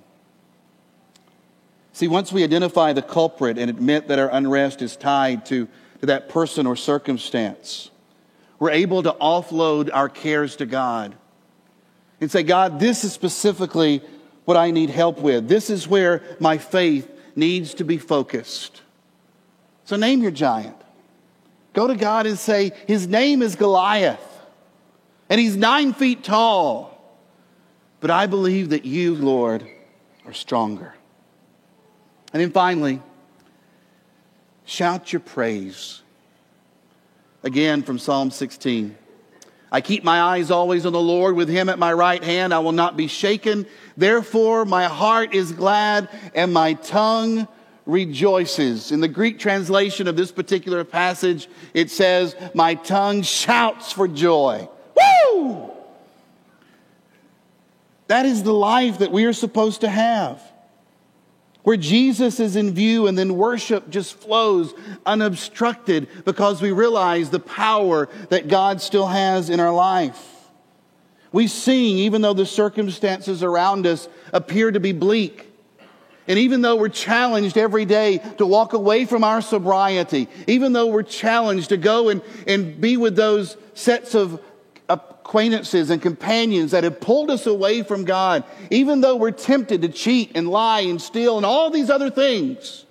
See, 1.93 2.07
once 2.07 2.31
we 2.31 2.43
identify 2.43 2.93
the 2.93 3.01
culprit 3.01 3.57
and 3.57 3.69
admit 3.69 4.07
that 4.07 4.17
our 4.17 4.29
unrest 4.29 4.81
is 4.81 4.95
tied 4.95 5.45
to, 5.47 5.67
to 5.99 6.05
that 6.07 6.27
person 6.27 6.65
or 6.65 6.75
circumstance, 6.75 7.91
we're 8.59 8.71
able 8.71 9.03
to 9.03 9.11
offload 9.13 9.89
our 9.93 10.09
cares 10.09 10.55
to 10.55 10.65
God 10.65 11.15
and 12.19 12.31
say, 12.31 12.43
God, 12.43 12.79
this 12.79 13.03
is 13.03 13.13
specifically 13.13 14.01
what 14.45 14.57
I 14.57 14.71
need 14.71 14.89
help 14.89 15.19
with. 15.19 15.47
This 15.47 15.69
is 15.69 15.87
where 15.87 16.23
my 16.39 16.57
faith 16.57 17.09
needs 17.35 17.75
to 17.75 17.83
be 17.83 17.97
focused. 17.97 18.81
So 19.85 19.95
name 19.95 20.21
your 20.21 20.31
giant. 20.31 20.77
Go 21.73 21.87
to 21.87 21.95
God 21.95 22.25
and 22.25 22.37
say, 22.37 22.71
His 22.87 23.07
name 23.07 23.41
is 23.41 23.55
Goliath, 23.55 24.23
and 25.29 25.39
he's 25.39 25.55
nine 25.57 25.93
feet 25.93 26.23
tall. 26.23 26.92
But 28.03 28.11
I 28.11 28.25
believe 28.25 28.71
that 28.71 28.83
you, 28.83 29.15
Lord, 29.15 29.65
are 30.25 30.33
stronger. 30.33 30.93
And 32.33 32.41
then 32.41 32.51
finally, 32.51 33.01
shout 34.65 35.13
your 35.13 35.21
praise. 35.21 36.01
Again 37.43 37.81
from 37.81 37.97
Psalm 37.97 38.29
16. 38.29 38.97
I 39.71 39.79
keep 39.79 40.03
my 40.03 40.21
eyes 40.21 40.51
always 40.51 40.85
on 40.85 40.91
the 40.91 40.99
Lord. 40.99 41.37
With 41.37 41.47
him 41.47 41.69
at 41.69 41.79
my 41.79 41.93
right 41.93 42.21
hand, 42.21 42.53
I 42.53 42.59
will 42.59 42.73
not 42.73 42.97
be 42.97 43.07
shaken. 43.07 43.65
Therefore, 43.95 44.65
my 44.65 44.83
heart 44.83 45.33
is 45.33 45.53
glad 45.53 46.09
and 46.35 46.51
my 46.51 46.73
tongue 46.73 47.47
rejoices. 47.85 48.91
In 48.91 48.99
the 48.99 49.07
Greek 49.07 49.39
translation 49.39 50.09
of 50.09 50.17
this 50.17 50.33
particular 50.33 50.83
passage, 50.83 51.47
it 51.73 51.89
says, 51.89 52.35
My 52.53 52.75
tongue 52.75 53.21
shouts 53.21 53.93
for 53.93 54.09
joy. 54.09 54.67
Woo! 54.93 55.72
That 58.13 58.27
is 58.27 58.43
the 58.43 58.53
life 58.53 58.99
that 58.99 59.11
we 59.11 59.25
are 59.25 59.33
supposed 59.33 59.81
to 59.81 59.89
have 59.89 60.39
where 61.63 61.77
Jesus 61.77 62.39
is 62.39 62.55
in 62.55 62.71
view 62.71 63.07
and 63.07 63.17
then 63.17 63.35
worship 63.35 63.89
just 63.89 64.13
flows 64.19 64.71
unobstructed 65.03 66.07
because 66.23 66.61
we 66.61 66.71
realize 66.71 67.31
the 67.31 67.39
power 67.39 68.09
that 68.29 68.49
God 68.49 68.81
still 68.81 69.07
has 69.07 69.49
in 69.49 69.59
our 69.59 69.73
life. 69.73 70.23
We 71.31 71.47
sing 71.47 71.97
even 71.97 72.21
though 72.21 72.35
the 72.35 72.45
circumstances 72.45 73.41
around 73.41 73.87
us 73.87 74.07
appear 74.31 74.69
to 74.69 74.79
be 74.79 74.91
bleak. 74.91 75.51
And 76.27 76.37
even 76.37 76.61
though 76.61 76.75
we're 76.75 76.89
challenged 76.89 77.57
every 77.57 77.85
day 77.85 78.19
to 78.37 78.45
walk 78.45 78.73
away 78.73 79.05
from 79.05 79.23
our 79.23 79.41
sobriety, 79.41 80.27
even 80.45 80.71
though 80.71 80.85
we're 80.85 81.01
challenged 81.01 81.69
to 81.69 81.77
go 81.77 82.09
and, 82.09 82.21
and 82.45 82.79
be 82.79 82.95
with 82.95 83.15
those 83.15 83.57
sets 83.73 84.13
of 84.13 84.39
acquaintances 85.23 85.89
and 85.89 86.01
companions 86.01 86.71
that 86.71 86.83
have 86.83 86.99
pulled 86.99 87.31
us 87.31 87.45
away 87.45 87.81
from 87.81 88.03
God, 88.03 88.43
even 88.69 88.99
though 88.99 89.15
we're 89.15 89.31
tempted 89.31 89.81
to 89.81 89.87
cheat 89.87 90.33
and 90.35 90.49
lie 90.49 90.81
and 90.81 91.01
steal 91.01 91.37
and 91.37 91.45
all 91.45 91.69
these 91.69 91.89
other 91.89 92.09
things, 92.09 92.85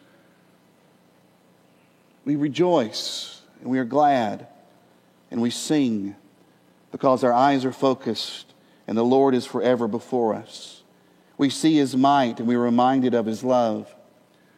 we 2.25 2.37
rejoice 2.37 3.43
and 3.61 3.69
we 3.69 3.79
are 3.79 3.85
glad 3.85 4.47
and 5.31 5.43
we 5.43 5.51
sing 5.51 6.17
because 6.91 7.23
our 7.23 7.35
eyes 7.35 7.67
are 7.67 7.73
focused 7.73 8.55
and 8.87 8.97
the 8.97 9.05
Lord 9.05 9.35
is 9.35 9.45
forever 9.45 9.87
before 9.87 10.35
us. 10.35 10.83
We 11.37 11.51
see 11.51 11.77
his 11.77 11.95
might 11.95 12.39
and 12.39 12.49
we're 12.49 12.59
reminded 12.59 13.13
of 13.13 13.27
his 13.27 13.45
love. 13.45 13.95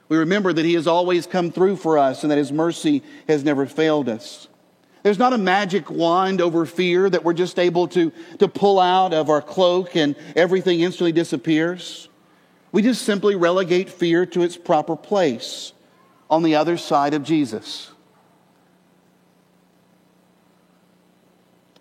We 0.09 0.19
remember 0.19 0.53
that 0.53 0.65
he 0.65 0.75
has 0.75 0.87
always 0.87 1.27
come 1.27 1.51
through 1.51 1.77
for 1.77 1.99
us 1.99 2.23
and 2.23 2.31
that 2.31 2.39
his 2.39 2.53
mercy 2.53 3.03
has 3.27 3.43
never 3.43 3.67
failed 3.67 4.09
us. 4.09 4.47
There's 5.05 5.19
not 5.19 5.35
a 5.35 5.39
magic 5.39 5.91
wand 5.91 6.41
over 6.41 6.65
fear 6.65 7.11
that 7.11 7.23
we're 7.23 7.35
just 7.35 7.59
able 7.59 7.89
to, 7.89 8.11
to 8.39 8.49
pull 8.49 8.81
out 8.81 9.13
of 9.13 9.29
our 9.29 9.43
cloak 9.43 9.97
and 9.97 10.17
everything 10.35 10.81
instantly 10.81 11.13
disappears. 11.13 12.09
We 12.73 12.81
just 12.81 13.03
simply 13.03 13.37
relegate 13.37 13.91
fear 13.91 14.25
to 14.25 14.41
its 14.41 14.57
proper 14.57 14.97
place 14.97 15.75
on 16.31 16.43
the 16.43 16.55
other 16.57 16.79
side 16.79 17.13
of 17.13 17.23
Jesus. 17.23 17.91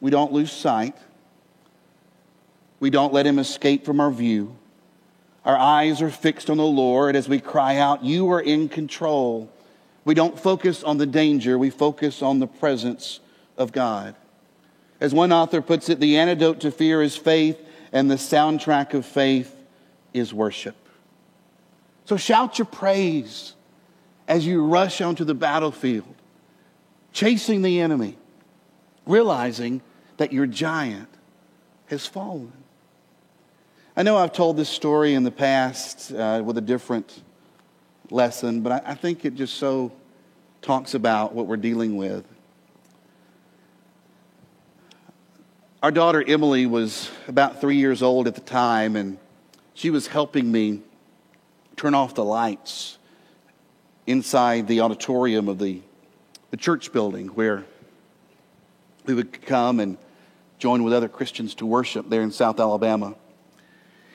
We 0.01 0.11
don't 0.11 0.33
lose 0.33 0.51
sight. 0.51 0.97
We 2.81 2.89
don't 2.89 3.13
let 3.13 3.25
him 3.25 3.39
escape 3.39 3.85
from 3.85 4.01
our 4.01 4.11
view. 4.11 4.57
Our 5.45 5.57
eyes 5.57 6.01
are 6.01 6.09
fixed 6.09 6.49
on 6.49 6.57
the 6.57 6.65
Lord 6.65 7.15
as 7.15 7.29
we 7.29 7.39
cry 7.39 7.77
out, 7.77 8.03
You 8.03 8.29
are 8.33 8.41
in 8.41 8.67
control. 8.67 9.49
We 10.05 10.13
don't 10.13 10.37
focus 10.37 10.83
on 10.83 10.97
the 10.97 11.05
danger, 11.05 11.57
we 11.57 11.69
focus 11.69 12.21
on 12.21 12.39
the 12.39 12.47
presence 12.47 13.19
of 13.57 13.71
God. 13.71 14.15
As 14.99 15.13
one 15.13 15.31
author 15.31 15.61
puts 15.61 15.89
it, 15.89 15.99
the 15.99 16.17
antidote 16.17 16.61
to 16.61 16.71
fear 16.71 17.01
is 17.01 17.15
faith, 17.15 17.59
and 17.91 18.09
the 18.09 18.15
soundtrack 18.15 18.93
of 18.93 19.05
faith 19.05 19.55
is 20.13 20.33
worship. 20.33 20.75
So 22.05 22.17
shout 22.17 22.57
your 22.57 22.65
praise 22.65 23.53
as 24.27 24.45
you 24.45 24.65
rush 24.65 25.01
onto 25.01 25.23
the 25.23 25.33
battlefield, 25.33 26.15
chasing 27.11 27.61
the 27.61 27.79
enemy, 27.79 28.17
realizing 29.05 29.81
that 30.17 30.33
your 30.33 30.45
giant 30.45 31.09
has 31.87 32.05
fallen. 32.05 32.53
I 33.95 34.03
know 34.03 34.17
I've 34.17 34.33
told 34.33 34.57
this 34.57 34.69
story 34.69 35.13
in 35.13 35.23
the 35.23 35.31
past 35.31 36.11
uh, 36.11 36.41
with 36.43 36.57
a 36.57 36.61
different 36.61 37.21
lesson, 38.13 38.61
but 38.61 38.71
I, 38.71 38.91
I 38.91 38.95
think 38.95 39.25
it 39.25 39.35
just 39.35 39.55
so 39.55 39.91
talks 40.61 40.93
about 40.93 41.33
what 41.33 41.47
we're 41.47 41.57
dealing 41.57 41.97
with. 41.97 42.25
Our 45.81 45.91
daughter 45.91 46.23
Emily 46.25 46.65
was 46.65 47.11
about 47.27 47.59
three 47.59 47.75
years 47.75 48.01
old 48.01 48.27
at 48.27 48.35
the 48.35 48.41
time, 48.41 48.95
and 48.95 49.17
she 49.73 49.89
was 49.89 50.07
helping 50.07 50.49
me 50.49 50.81
turn 51.75 51.93
off 51.93 52.15
the 52.15 52.23
lights 52.23 52.97
inside 54.07 54.67
the 54.67 54.81
auditorium 54.81 55.49
of 55.49 55.59
the, 55.59 55.81
the 56.51 56.57
church 56.57 56.93
building 56.93 57.27
where 57.29 57.65
we 59.05 59.13
would 59.13 59.41
come 59.41 59.79
and 59.79 59.97
join 60.59 60.83
with 60.83 60.93
other 60.93 61.09
Christians 61.09 61.55
to 61.55 61.65
worship 61.65 62.09
there 62.09 62.21
in 62.21 62.31
South 62.31 62.59
Alabama. 62.59 63.15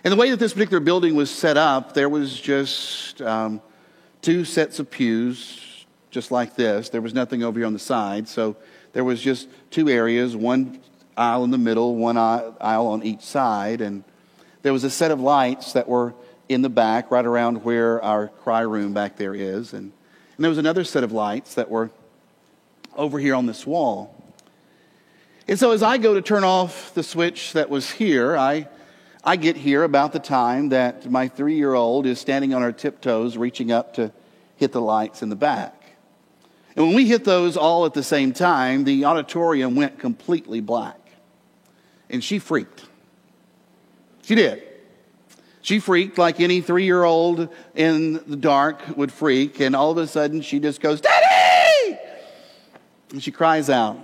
And 0.04 0.12
the 0.12 0.16
way 0.16 0.30
that 0.30 0.38
this 0.38 0.54
particular 0.54 0.80
building 0.80 1.14
was 1.14 1.30
set 1.30 1.58
up, 1.58 1.92
there 1.92 2.08
was 2.08 2.40
just 2.40 3.20
um, 3.20 3.61
two 4.22 4.44
sets 4.44 4.78
of 4.78 4.90
pews, 4.90 5.87
just 6.11 6.31
like 6.31 6.57
this. 6.57 6.88
There 6.88 7.00
was 7.00 7.14
nothing 7.14 7.42
over 7.42 7.59
here 7.59 7.66
on 7.66 7.72
the 7.72 7.78
side. 7.78 8.28
So 8.28 8.57
there 8.92 9.04
was 9.04 9.20
just 9.20 9.48
two 9.70 9.88
areas, 9.88 10.37
one 10.37 10.81
aisle 11.16 11.44
in 11.44 11.50
the 11.50 11.59
middle, 11.59 11.96
one 11.96 12.16
aisle 12.16 12.87
on 12.87 13.02
each 13.02 13.22
side. 13.22 13.81
And 13.81 14.04
there 14.62 14.72
was 14.72 14.85
a 14.85 14.90
set 14.90 15.11
of 15.11 15.20
lights 15.20 15.72
that 15.72 15.88
were 15.88 16.14
in 16.48 16.62
the 16.62 16.70
back, 16.70 17.11
right 17.11 17.26
around 17.26 17.64
where 17.64 18.02
our 18.02 18.28
cry 18.28 18.61
room 18.62 18.94
back 18.94 19.16
there 19.16 19.35
is. 19.35 19.72
And, 19.72 19.92
and 20.37 20.44
there 20.44 20.48
was 20.48 20.59
another 20.59 20.85
set 20.85 21.04
of 21.04 21.12
lights 21.12 21.54
that 21.54 21.70
were 21.70 21.90
over 22.96 23.18
here 23.18 23.35
on 23.35 23.46
this 23.46 23.66
wall. 23.66 24.14
And 25.46 25.59
so 25.59 25.70
as 25.70 25.83
I 25.83 25.98
go 25.98 26.14
to 26.14 26.22
turn 26.22 26.44
off 26.44 26.92
the 26.94 27.02
switch 27.02 27.52
that 27.52 27.70
was 27.70 27.90
here, 27.90 28.37
I 28.37 28.68
I 29.28 29.36
get 29.36 29.58
here 29.58 29.82
about 29.82 30.14
the 30.14 30.20
time 30.20 30.70
that 30.70 31.10
my 31.10 31.28
three 31.28 31.56
year 31.56 31.74
old 31.74 32.06
is 32.06 32.18
standing 32.18 32.54
on 32.54 32.62
her 32.62 32.72
tiptoes, 32.72 33.36
reaching 33.36 33.70
up 33.70 33.92
to 33.96 34.10
hit 34.56 34.72
the 34.72 34.80
lights 34.80 35.20
in 35.20 35.28
the 35.28 35.36
back. 35.36 35.84
And 36.74 36.86
when 36.86 36.94
we 36.94 37.06
hit 37.06 37.26
those 37.26 37.54
all 37.54 37.84
at 37.84 37.92
the 37.92 38.02
same 38.02 38.32
time, 38.32 38.84
the 38.84 39.04
auditorium 39.04 39.74
went 39.74 39.98
completely 39.98 40.62
black. 40.62 40.98
And 42.08 42.24
she 42.24 42.38
freaked. 42.38 42.86
She 44.22 44.34
did. 44.34 44.62
She 45.60 45.78
freaked 45.78 46.16
like 46.16 46.40
any 46.40 46.62
three 46.62 46.86
year 46.86 47.04
old 47.04 47.50
in 47.74 48.14
the 48.26 48.36
dark 48.36 48.80
would 48.96 49.12
freak. 49.12 49.60
And 49.60 49.76
all 49.76 49.90
of 49.90 49.98
a 49.98 50.06
sudden, 50.06 50.40
she 50.40 50.58
just 50.58 50.80
goes, 50.80 51.02
Daddy! 51.02 51.98
And 53.10 53.22
she 53.22 53.30
cries 53.30 53.68
out. 53.68 53.98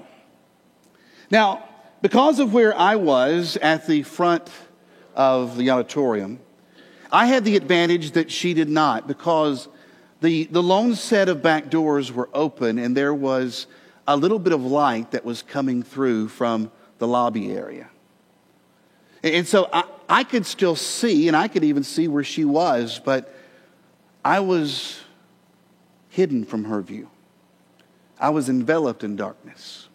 Now, 1.31 1.67
because 2.03 2.41
of 2.41 2.53
where 2.53 2.77
I 2.77 2.97
was 2.97 3.57
at 3.57 3.87
the 3.87 4.03
front 4.03 4.51
of 5.15 5.57
the 5.57 5.71
auditorium. 5.71 6.41
I 7.11 7.27
had 7.27 7.45
the 7.45 7.57
advantage 7.57 8.13
that 8.13 8.31
she 8.31 8.55
did 8.55 8.69
not 8.69 9.07
because 9.07 9.69
the, 10.21 10.45
the 10.45 10.63
lone 10.63 10.95
set 10.95 11.29
of 11.29 11.43
back 11.43 11.71
doors 11.71 12.13
were 12.13 12.29
open 12.35 12.79
and 12.79 12.97
there 12.97 13.15
was 13.15 13.67
a 14.07 14.17
little 14.17 14.39
bit 14.39 14.53
of 14.53 14.63
light 14.65 15.13
that 15.13 15.25
was 15.25 15.43
coming 15.43 15.83
through 15.83 16.29
from 16.29 16.71
the 16.99 17.07
lobby 17.07 17.53
area. 17.53 17.89
And 19.23 19.47
so 19.47 19.69
I, 19.73 19.85
I 20.09 20.25
could 20.25 20.45
still 20.45 20.77
see, 20.77 21.29
and 21.29 21.37
I 21.37 21.49
could 21.49 21.65
even 21.65 21.83
see 21.83 22.09
where 22.09 22.25
she 22.25 22.45
was, 22.45 23.01
but 23.03 23.35
I 24.25 24.41
was 24.41 25.01
hidden 26.11 26.45
from 26.45 26.65
her 26.65 26.83
view. 26.83 27.09
I 28.19 28.31
was 28.31 28.49
enveloped 28.49 29.03
in 29.03 29.17
darkness. 29.17 29.89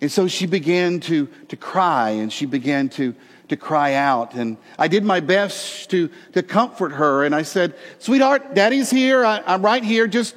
And 0.00 0.12
so 0.12 0.28
she 0.28 0.46
began 0.46 1.00
to, 1.00 1.26
to 1.48 1.56
cry 1.56 2.10
and 2.10 2.32
she 2.32 2.46
began 2.46 2.88
to, 2.90 3.14
to 3.48 3.56
cry 3.56 3.94
out. 3.94 4.34
And 4.34 4.56
I 4.78 4.88
did 4.88 5.04
my 5.04 5.20
best 5.20 5.90
to, 5.90 6.10
to 6.32 6.42
comfort 6.42 6.92
her. 6.92 7.24
And 7.24 7.34
I 7.34 7.42
said, 7.42 7.74
Sweetheart, 7.98 8.54
daddy's 8.54 8.90
here. 8.90 9.24
I, 9.24 9.42
I'm 9.46 9.62
right 9.62 9.84
here. 9.84 10.06
Just, 10.06 10.34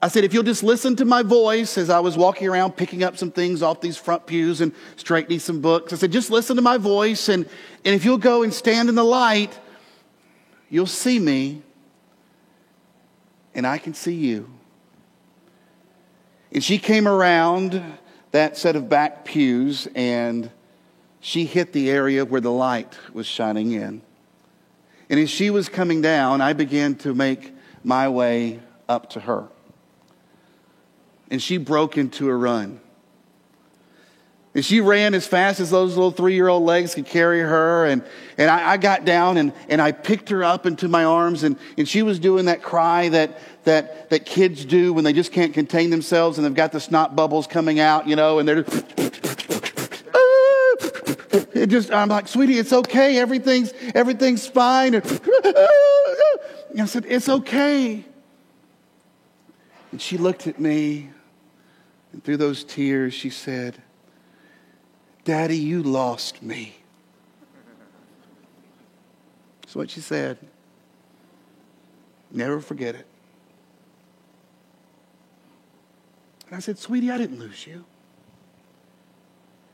I 0.00 0.08
said, 0.08 0.24
if 0.24 0.32
you'll 0.32 0.42
just 0.42 0.62
listen 0.62 0.94
to 0.96 1.04
my 1.04 1.22
voice 1.22 1.78
as 1.78 1.90
I 1.90 2.00
was 2.00 2.16
walking 2.16 2.48
around 2.48 2.72
picking 2.72 3.02
up 3.02 3.16
some 3.16 3.30
things 3.30 3.62
off 3.62 3.80
these 3.80 3.96
front 3.96 4.26
pews 4.26 4.60
and 4.60 4.72
straightening 4.96 5.40
some 5.40 5.60
books, 5.60 5.92
I 5.92 5.96
said, 5.96 6.12
just 6.12 6.30
listen 6.30 6.56
to 6.56 6.62
my 6.62 6.78
voice. 6.78 7.28
And, 7.28 7.46
and 7.84 7.94
if 7.94 8.04
you'll 8.04 8.18
go 8.18 8.42
and 8.42 8.52
stand 8.52 8.88
in 8.88 8.94
the 8.94 9.04
light, 9.04 9.58
you'll 10.68 10.86
see 10.86 11.18
me 11.18 11.62
and 13.54 13.66
I 13.66 13.78
can 13.78 13.94
see 13.94 14.14
you. 14.14 14.48
And 16.52 16.62
she 16.62 16.78
came 16.78 17.08
around 17.08 17.82
that 18.30 18.56
set 18.56 18.76
of 18.76 18.88
back 18.88 19.24
pews 19.24 19.88
and 19.94 20.50
she 21.28 21.44
hit 21.44 21.74
the 21.74 21.90
area 21.90 22.24
where 22.24 22.40
the 22.40 22.50
light 22.50 22.98
was 23.12 23.26
shining 23.26 23.72
in. 23.72 24.00
And 25.10 25.20
as 25.20 25.28
she 25.28 25.50
was 25.50 25.68
coming 25.68 26.00
down, 26.00 26.40
I 26.40 26.54
began 26.54 26.94
to 26.96 27.12
make 27.12 27.52
my 27.84 28.08
way 28.08 28.60
up 28.88 29.10
to 29.10 29.20
her. 29.20 29.46
And 31.30 31.42
she 31.42 31.58
broke 31.58 31.98
into 31.98 32.30
a 32.30 32.34
run. 32.34 32.80
And 34.54 34.64
she 34.64 34.80
ran 34.80 35.12
as 35.12 35.26
fast 35.26 35.60
as 35.60 35.70
those 35.70 35.96
little 35.96 36.10
three 36.12 36.32
year 36.32 36.48
old 36.48 36.62
legs 36.62 36.94
could 36.94 37.04
carry 37.04 37.40
her. 37.40 37.84
And, 37.84 38.02
and 38.38 38.50
I, 38.50 38.70
I, 38.70 38.76
got 38.78 39.04
down 39.04 39.36
and, 39.36 39.52
and 39.68 39.82
I 39.82 39.92
picked 39.92 40.30
her 40.30 40.42
up 40.42 40.64
into 40.64 40.88
my 40.88 41.04
arms. 41.04 41.42
And, 41.42 41.58
and 41.76 41.86
she 41.86 42.00
was 42.00 42.18
doing 42.18 42.46
that 42.46 42.62
cry 42.62 43.10
that, 43.10 43.38
that, 43.64 44.08
that 44.08 44.24
kids 44.24 44.64
do 44.64 44.94
when 44.94 45.04
they 45.04 45.12
just 45.12 45.32
can't 45.32 45.52
contain 45.52 45.90
themselves 45.90 46.38
and 46.38 46.46
they've 46.46 46.54
got 46.54 46.72
the 46.72 46.80
snot 46.80 47.14
bubbles 47.14 47.46
coming 47.46 47.80
out, 47.80 48.08
you 48.08 48.16
know, 48.16 48.38
and 48.38 48.48
they're 48.48 48.64
it 51.32 51.66
just, 51.66 51.92
I'm 51.92 52.08
like, 52.08 52.28
sweetie, 52.28 52.58
it's 52.58 52.72
okay. 52.72 53.18
Everything's, 53.18 53.72
everything's 53.94 54.46
fine. 54.46 54.94
And 54.94 55.04
I 56.80 56.84
said, 56.86 57.04
it's 57.08 57.28
okay. 57.28 58.04
And 59.90 60.00
she 60.00 60.18
looked 60.18 60.46
at 60.46 60.60
me, 60.60 61.10
and 62.12 62.22
through 62.22 62.36
those 62.36 62.64
tears, 62.64 63.14
she 63.14 63.30
said, 63.30 63.82
Daddy, 65.24 65.58
you 65.58 65.82
lost 65.82 66.42
me. 66.42 66.76
That's 69.62 69.74
what 69.74 69.90
she 69.90 70.00
said. 70.00 70.38
Never 72.30 72.60
forget 72.60 72.94
it. 72.94 73.06
And 76.46 76.56
I 76.56 76.60
said, 76.60 76.78
Sweetie, 76.78 77.10
I 77.10 77.18
didn't 77.18 77.38
lose 77.38 77.66
you. 77.66 77.84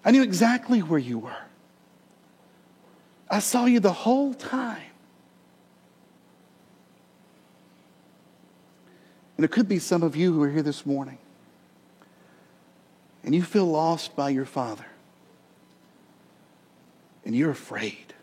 I 0.05 0.11
knew 0.11 0.23
exactly 0.23 0.81
where 0.81 0.99
you 0.99 1.19
were. 1.19 1.37
I 3.31 3.39
saw 3.39 3.65
you 3.65 3.81
the 3.81 3.93
whole 3.93 4.35
time. 4.35 4.83
And 9.37 9.45
it 9.45 9.51
could 9.51 9.69
be 9.69 9.79
some 9.79 10.03
of 10.03 10.15
you 10.15 10.33
who 10.33 10.43
are 10.43 10.51
here 10.51 10.63
this 10.63 10.87
morning 10.87 11.19
and 13.25 13.35
you 13.35 13.43
feel 13.43 13.67
lost 13.67 14.15
by 14.15 14.31
your 14.31 14.45
father 14.45 14.87
and 17.25 17.35
you're 17.35 17.51
afraid 17.51 18.14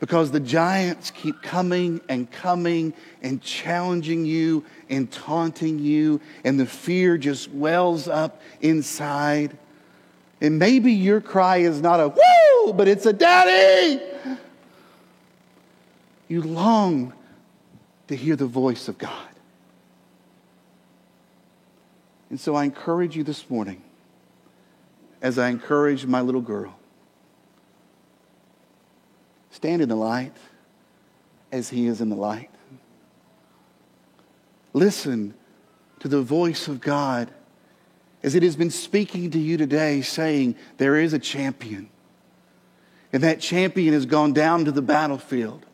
because 0.00 0.30
the 0.30 0.40
giants 0.40 1.10
keep 1.10 1.42
coming 1.42 2.00
and 2.08 2.30
coming 2.30 2.94
and 3.22 3.42
challenging 3.42 4.24
you 4.24 4.64
and 4.88 5.10
taunting 5.10 5.78
you, 5.78 6.20
and 6.44 6.58
the 6.58 6.66
fear 6.66 7.18
just 7.18 7.50
wells 7.50 8.06
up 8.06 8.40
inside. 8.60 9.56
And 10.40 10.58
maybe 10.58 10.92
your 10.92 11.20
cry 11.20 11.58
is 11.58 11.80
not 11.80 11.98
a 11.98 12.08
woo, 12.08 12.72
but 12.72 12.86
it's 12.86 13.06
a 13.06 13.12
daddy. 13.12 14.00
You 16.28 16.42
long 16.42 17.12
to 18.06 18.14
hear 18.14 18.36
the 18.36 18.46
voice 18.46 18.86
of 18.86 18.98
God. 18.98 19.28
And 22.30 22.38
so 22.38 22.54
I 22.54 22.64
encourage 22.64 23.16
you 23.16 23.24
this 23.24 23.48
morning, 23.50 23.82
as 25.20 25.38
I 25.38 25.48
encourage 25.48 26.06
my 26.06 26.20
little 26.20 26.42
girl, 26.42 26.77
stand 29.58 29.82
in 29.82 29.88
the 29.88 29.96
light 29.96 30.32
as 31.50 31.68
he 31.68 31.88
is 31.88 32.00
in 32.00 32.10
the 32.10 32.16
light. 32.16 32.48
Listen 34.72 35.34
to 35.98 36.06
the 36.06 36.22
voice 36.22 36.68
of 36.68 36.80
God 36.80 37.28
as 38.22 38.36
it 38.36 38.44
has 38.44 38.54
been 38.54 38.70
speaking 38.70 39.32
to 39.32 39.38
you 39.40 39.56
today, 39.56 40.00
saying, 40.00 40.54
There 40.76 40.94
is 40.94 41.12
a 41.12 41.18
champion. 41.18 41.90
And 43.12 43.24
that 43.24 43.40
champion 43.40 43.94
has 43.94 44.06
gone 44.06 44.32
down 44.32 44.64
to 44.66 44.70
the 44.70 44.80
battlefield. 44.80 45.66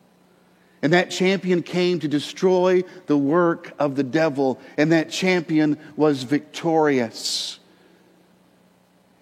And 0.81 0.91
that 0.93 1.11
champion 1.11 1.61
came 1.61 1.99
to 1.99 2.07
destroy 2.07 2.83
the 3.05 3.17
work 3.17 3.75
of 3.77 3.95
the 3.95 4.03
devil. 4.03 4.59
And 4.77 4.91
that 4.93 5.11
champion 5.11 5.77
was 5.95 6.23
victorious. 6.23 7.59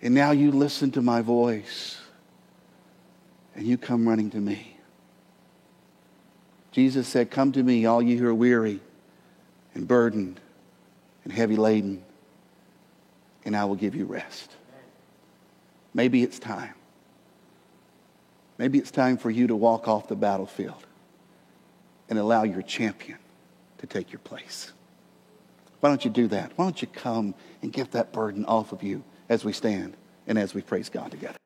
And 0.02 0.14
now 0.14 0.32
you 0.32 0.54
listen 0.54 0.92
to 0.92 1.02
my 1.02 1.22
voice 1.22 1.98
and 3.56 3.66
you 3.66 3.78
come 3.78 4.08
running 4.08 4.30
to 4.32 4.38
me. 4.38 4.78
Jesus 6.72 7.08
said, 7.08 7.30
Come 7.30 7.52
to 7.52 7.64
me, 7.64 7.86
all 7.86 8.02
you 8.02 8.18
who 8.18 8.28
are 8.28 8.34
weary 8.34 8.80
and 9.74 9.88
burdened 9.88 10.40
and 11.24 11.32
heavy 11.32 11.56
laden, 11.56 12.04
and 13.46 13.56
I 13.56 13.66
will 13.66 13.76
give 13.76 13.96
you 13.96 14.06
rest. 14.06 14.56
Maybe 15.94 16.24
it's 16.24 16.40
time. 16.40 16.74
Maybe 18.58 18.80
it's 18.80 18.92
time 18.92 19.18
for 19.18 19.30
you 19.30 19.48
to 19.48 19.56
walk 19.56 19.88
off 19.88 20.08
the 20.08 20.16
battlefield 20.16 20.86
and 22.10 22.18
allow 22.18 22.44
your 22.44 22.62
champion 22.62 23.20
to 23.80 23.88
take 23.88 24.12
your 24.12 24.20
place. 24.20 24.72
Why 25.80 25.90
don't 25.90 26.04
you 26.06 26.12
do 26.12 26.28
that? 26.30 26.54
Why 26.56 26.66
don't 26.66 26.82
you 26.82 26.88
come 26.88 27.36
and 27.62 27.72
get 27.72 27.92
that 27.92 28.14
burden 28.14 28.46
off 28.46 28.72
of 28.72 28.84
you 28.84 29.04
as 29.30 29.44
we 29.44 29.54
stand 29.54 29.96
and 30.28 30.40
as 30.40 30.54
we 30.54 30.62
praise 30.62 30.90
God 30.90 31.12
together? 31.12 31.38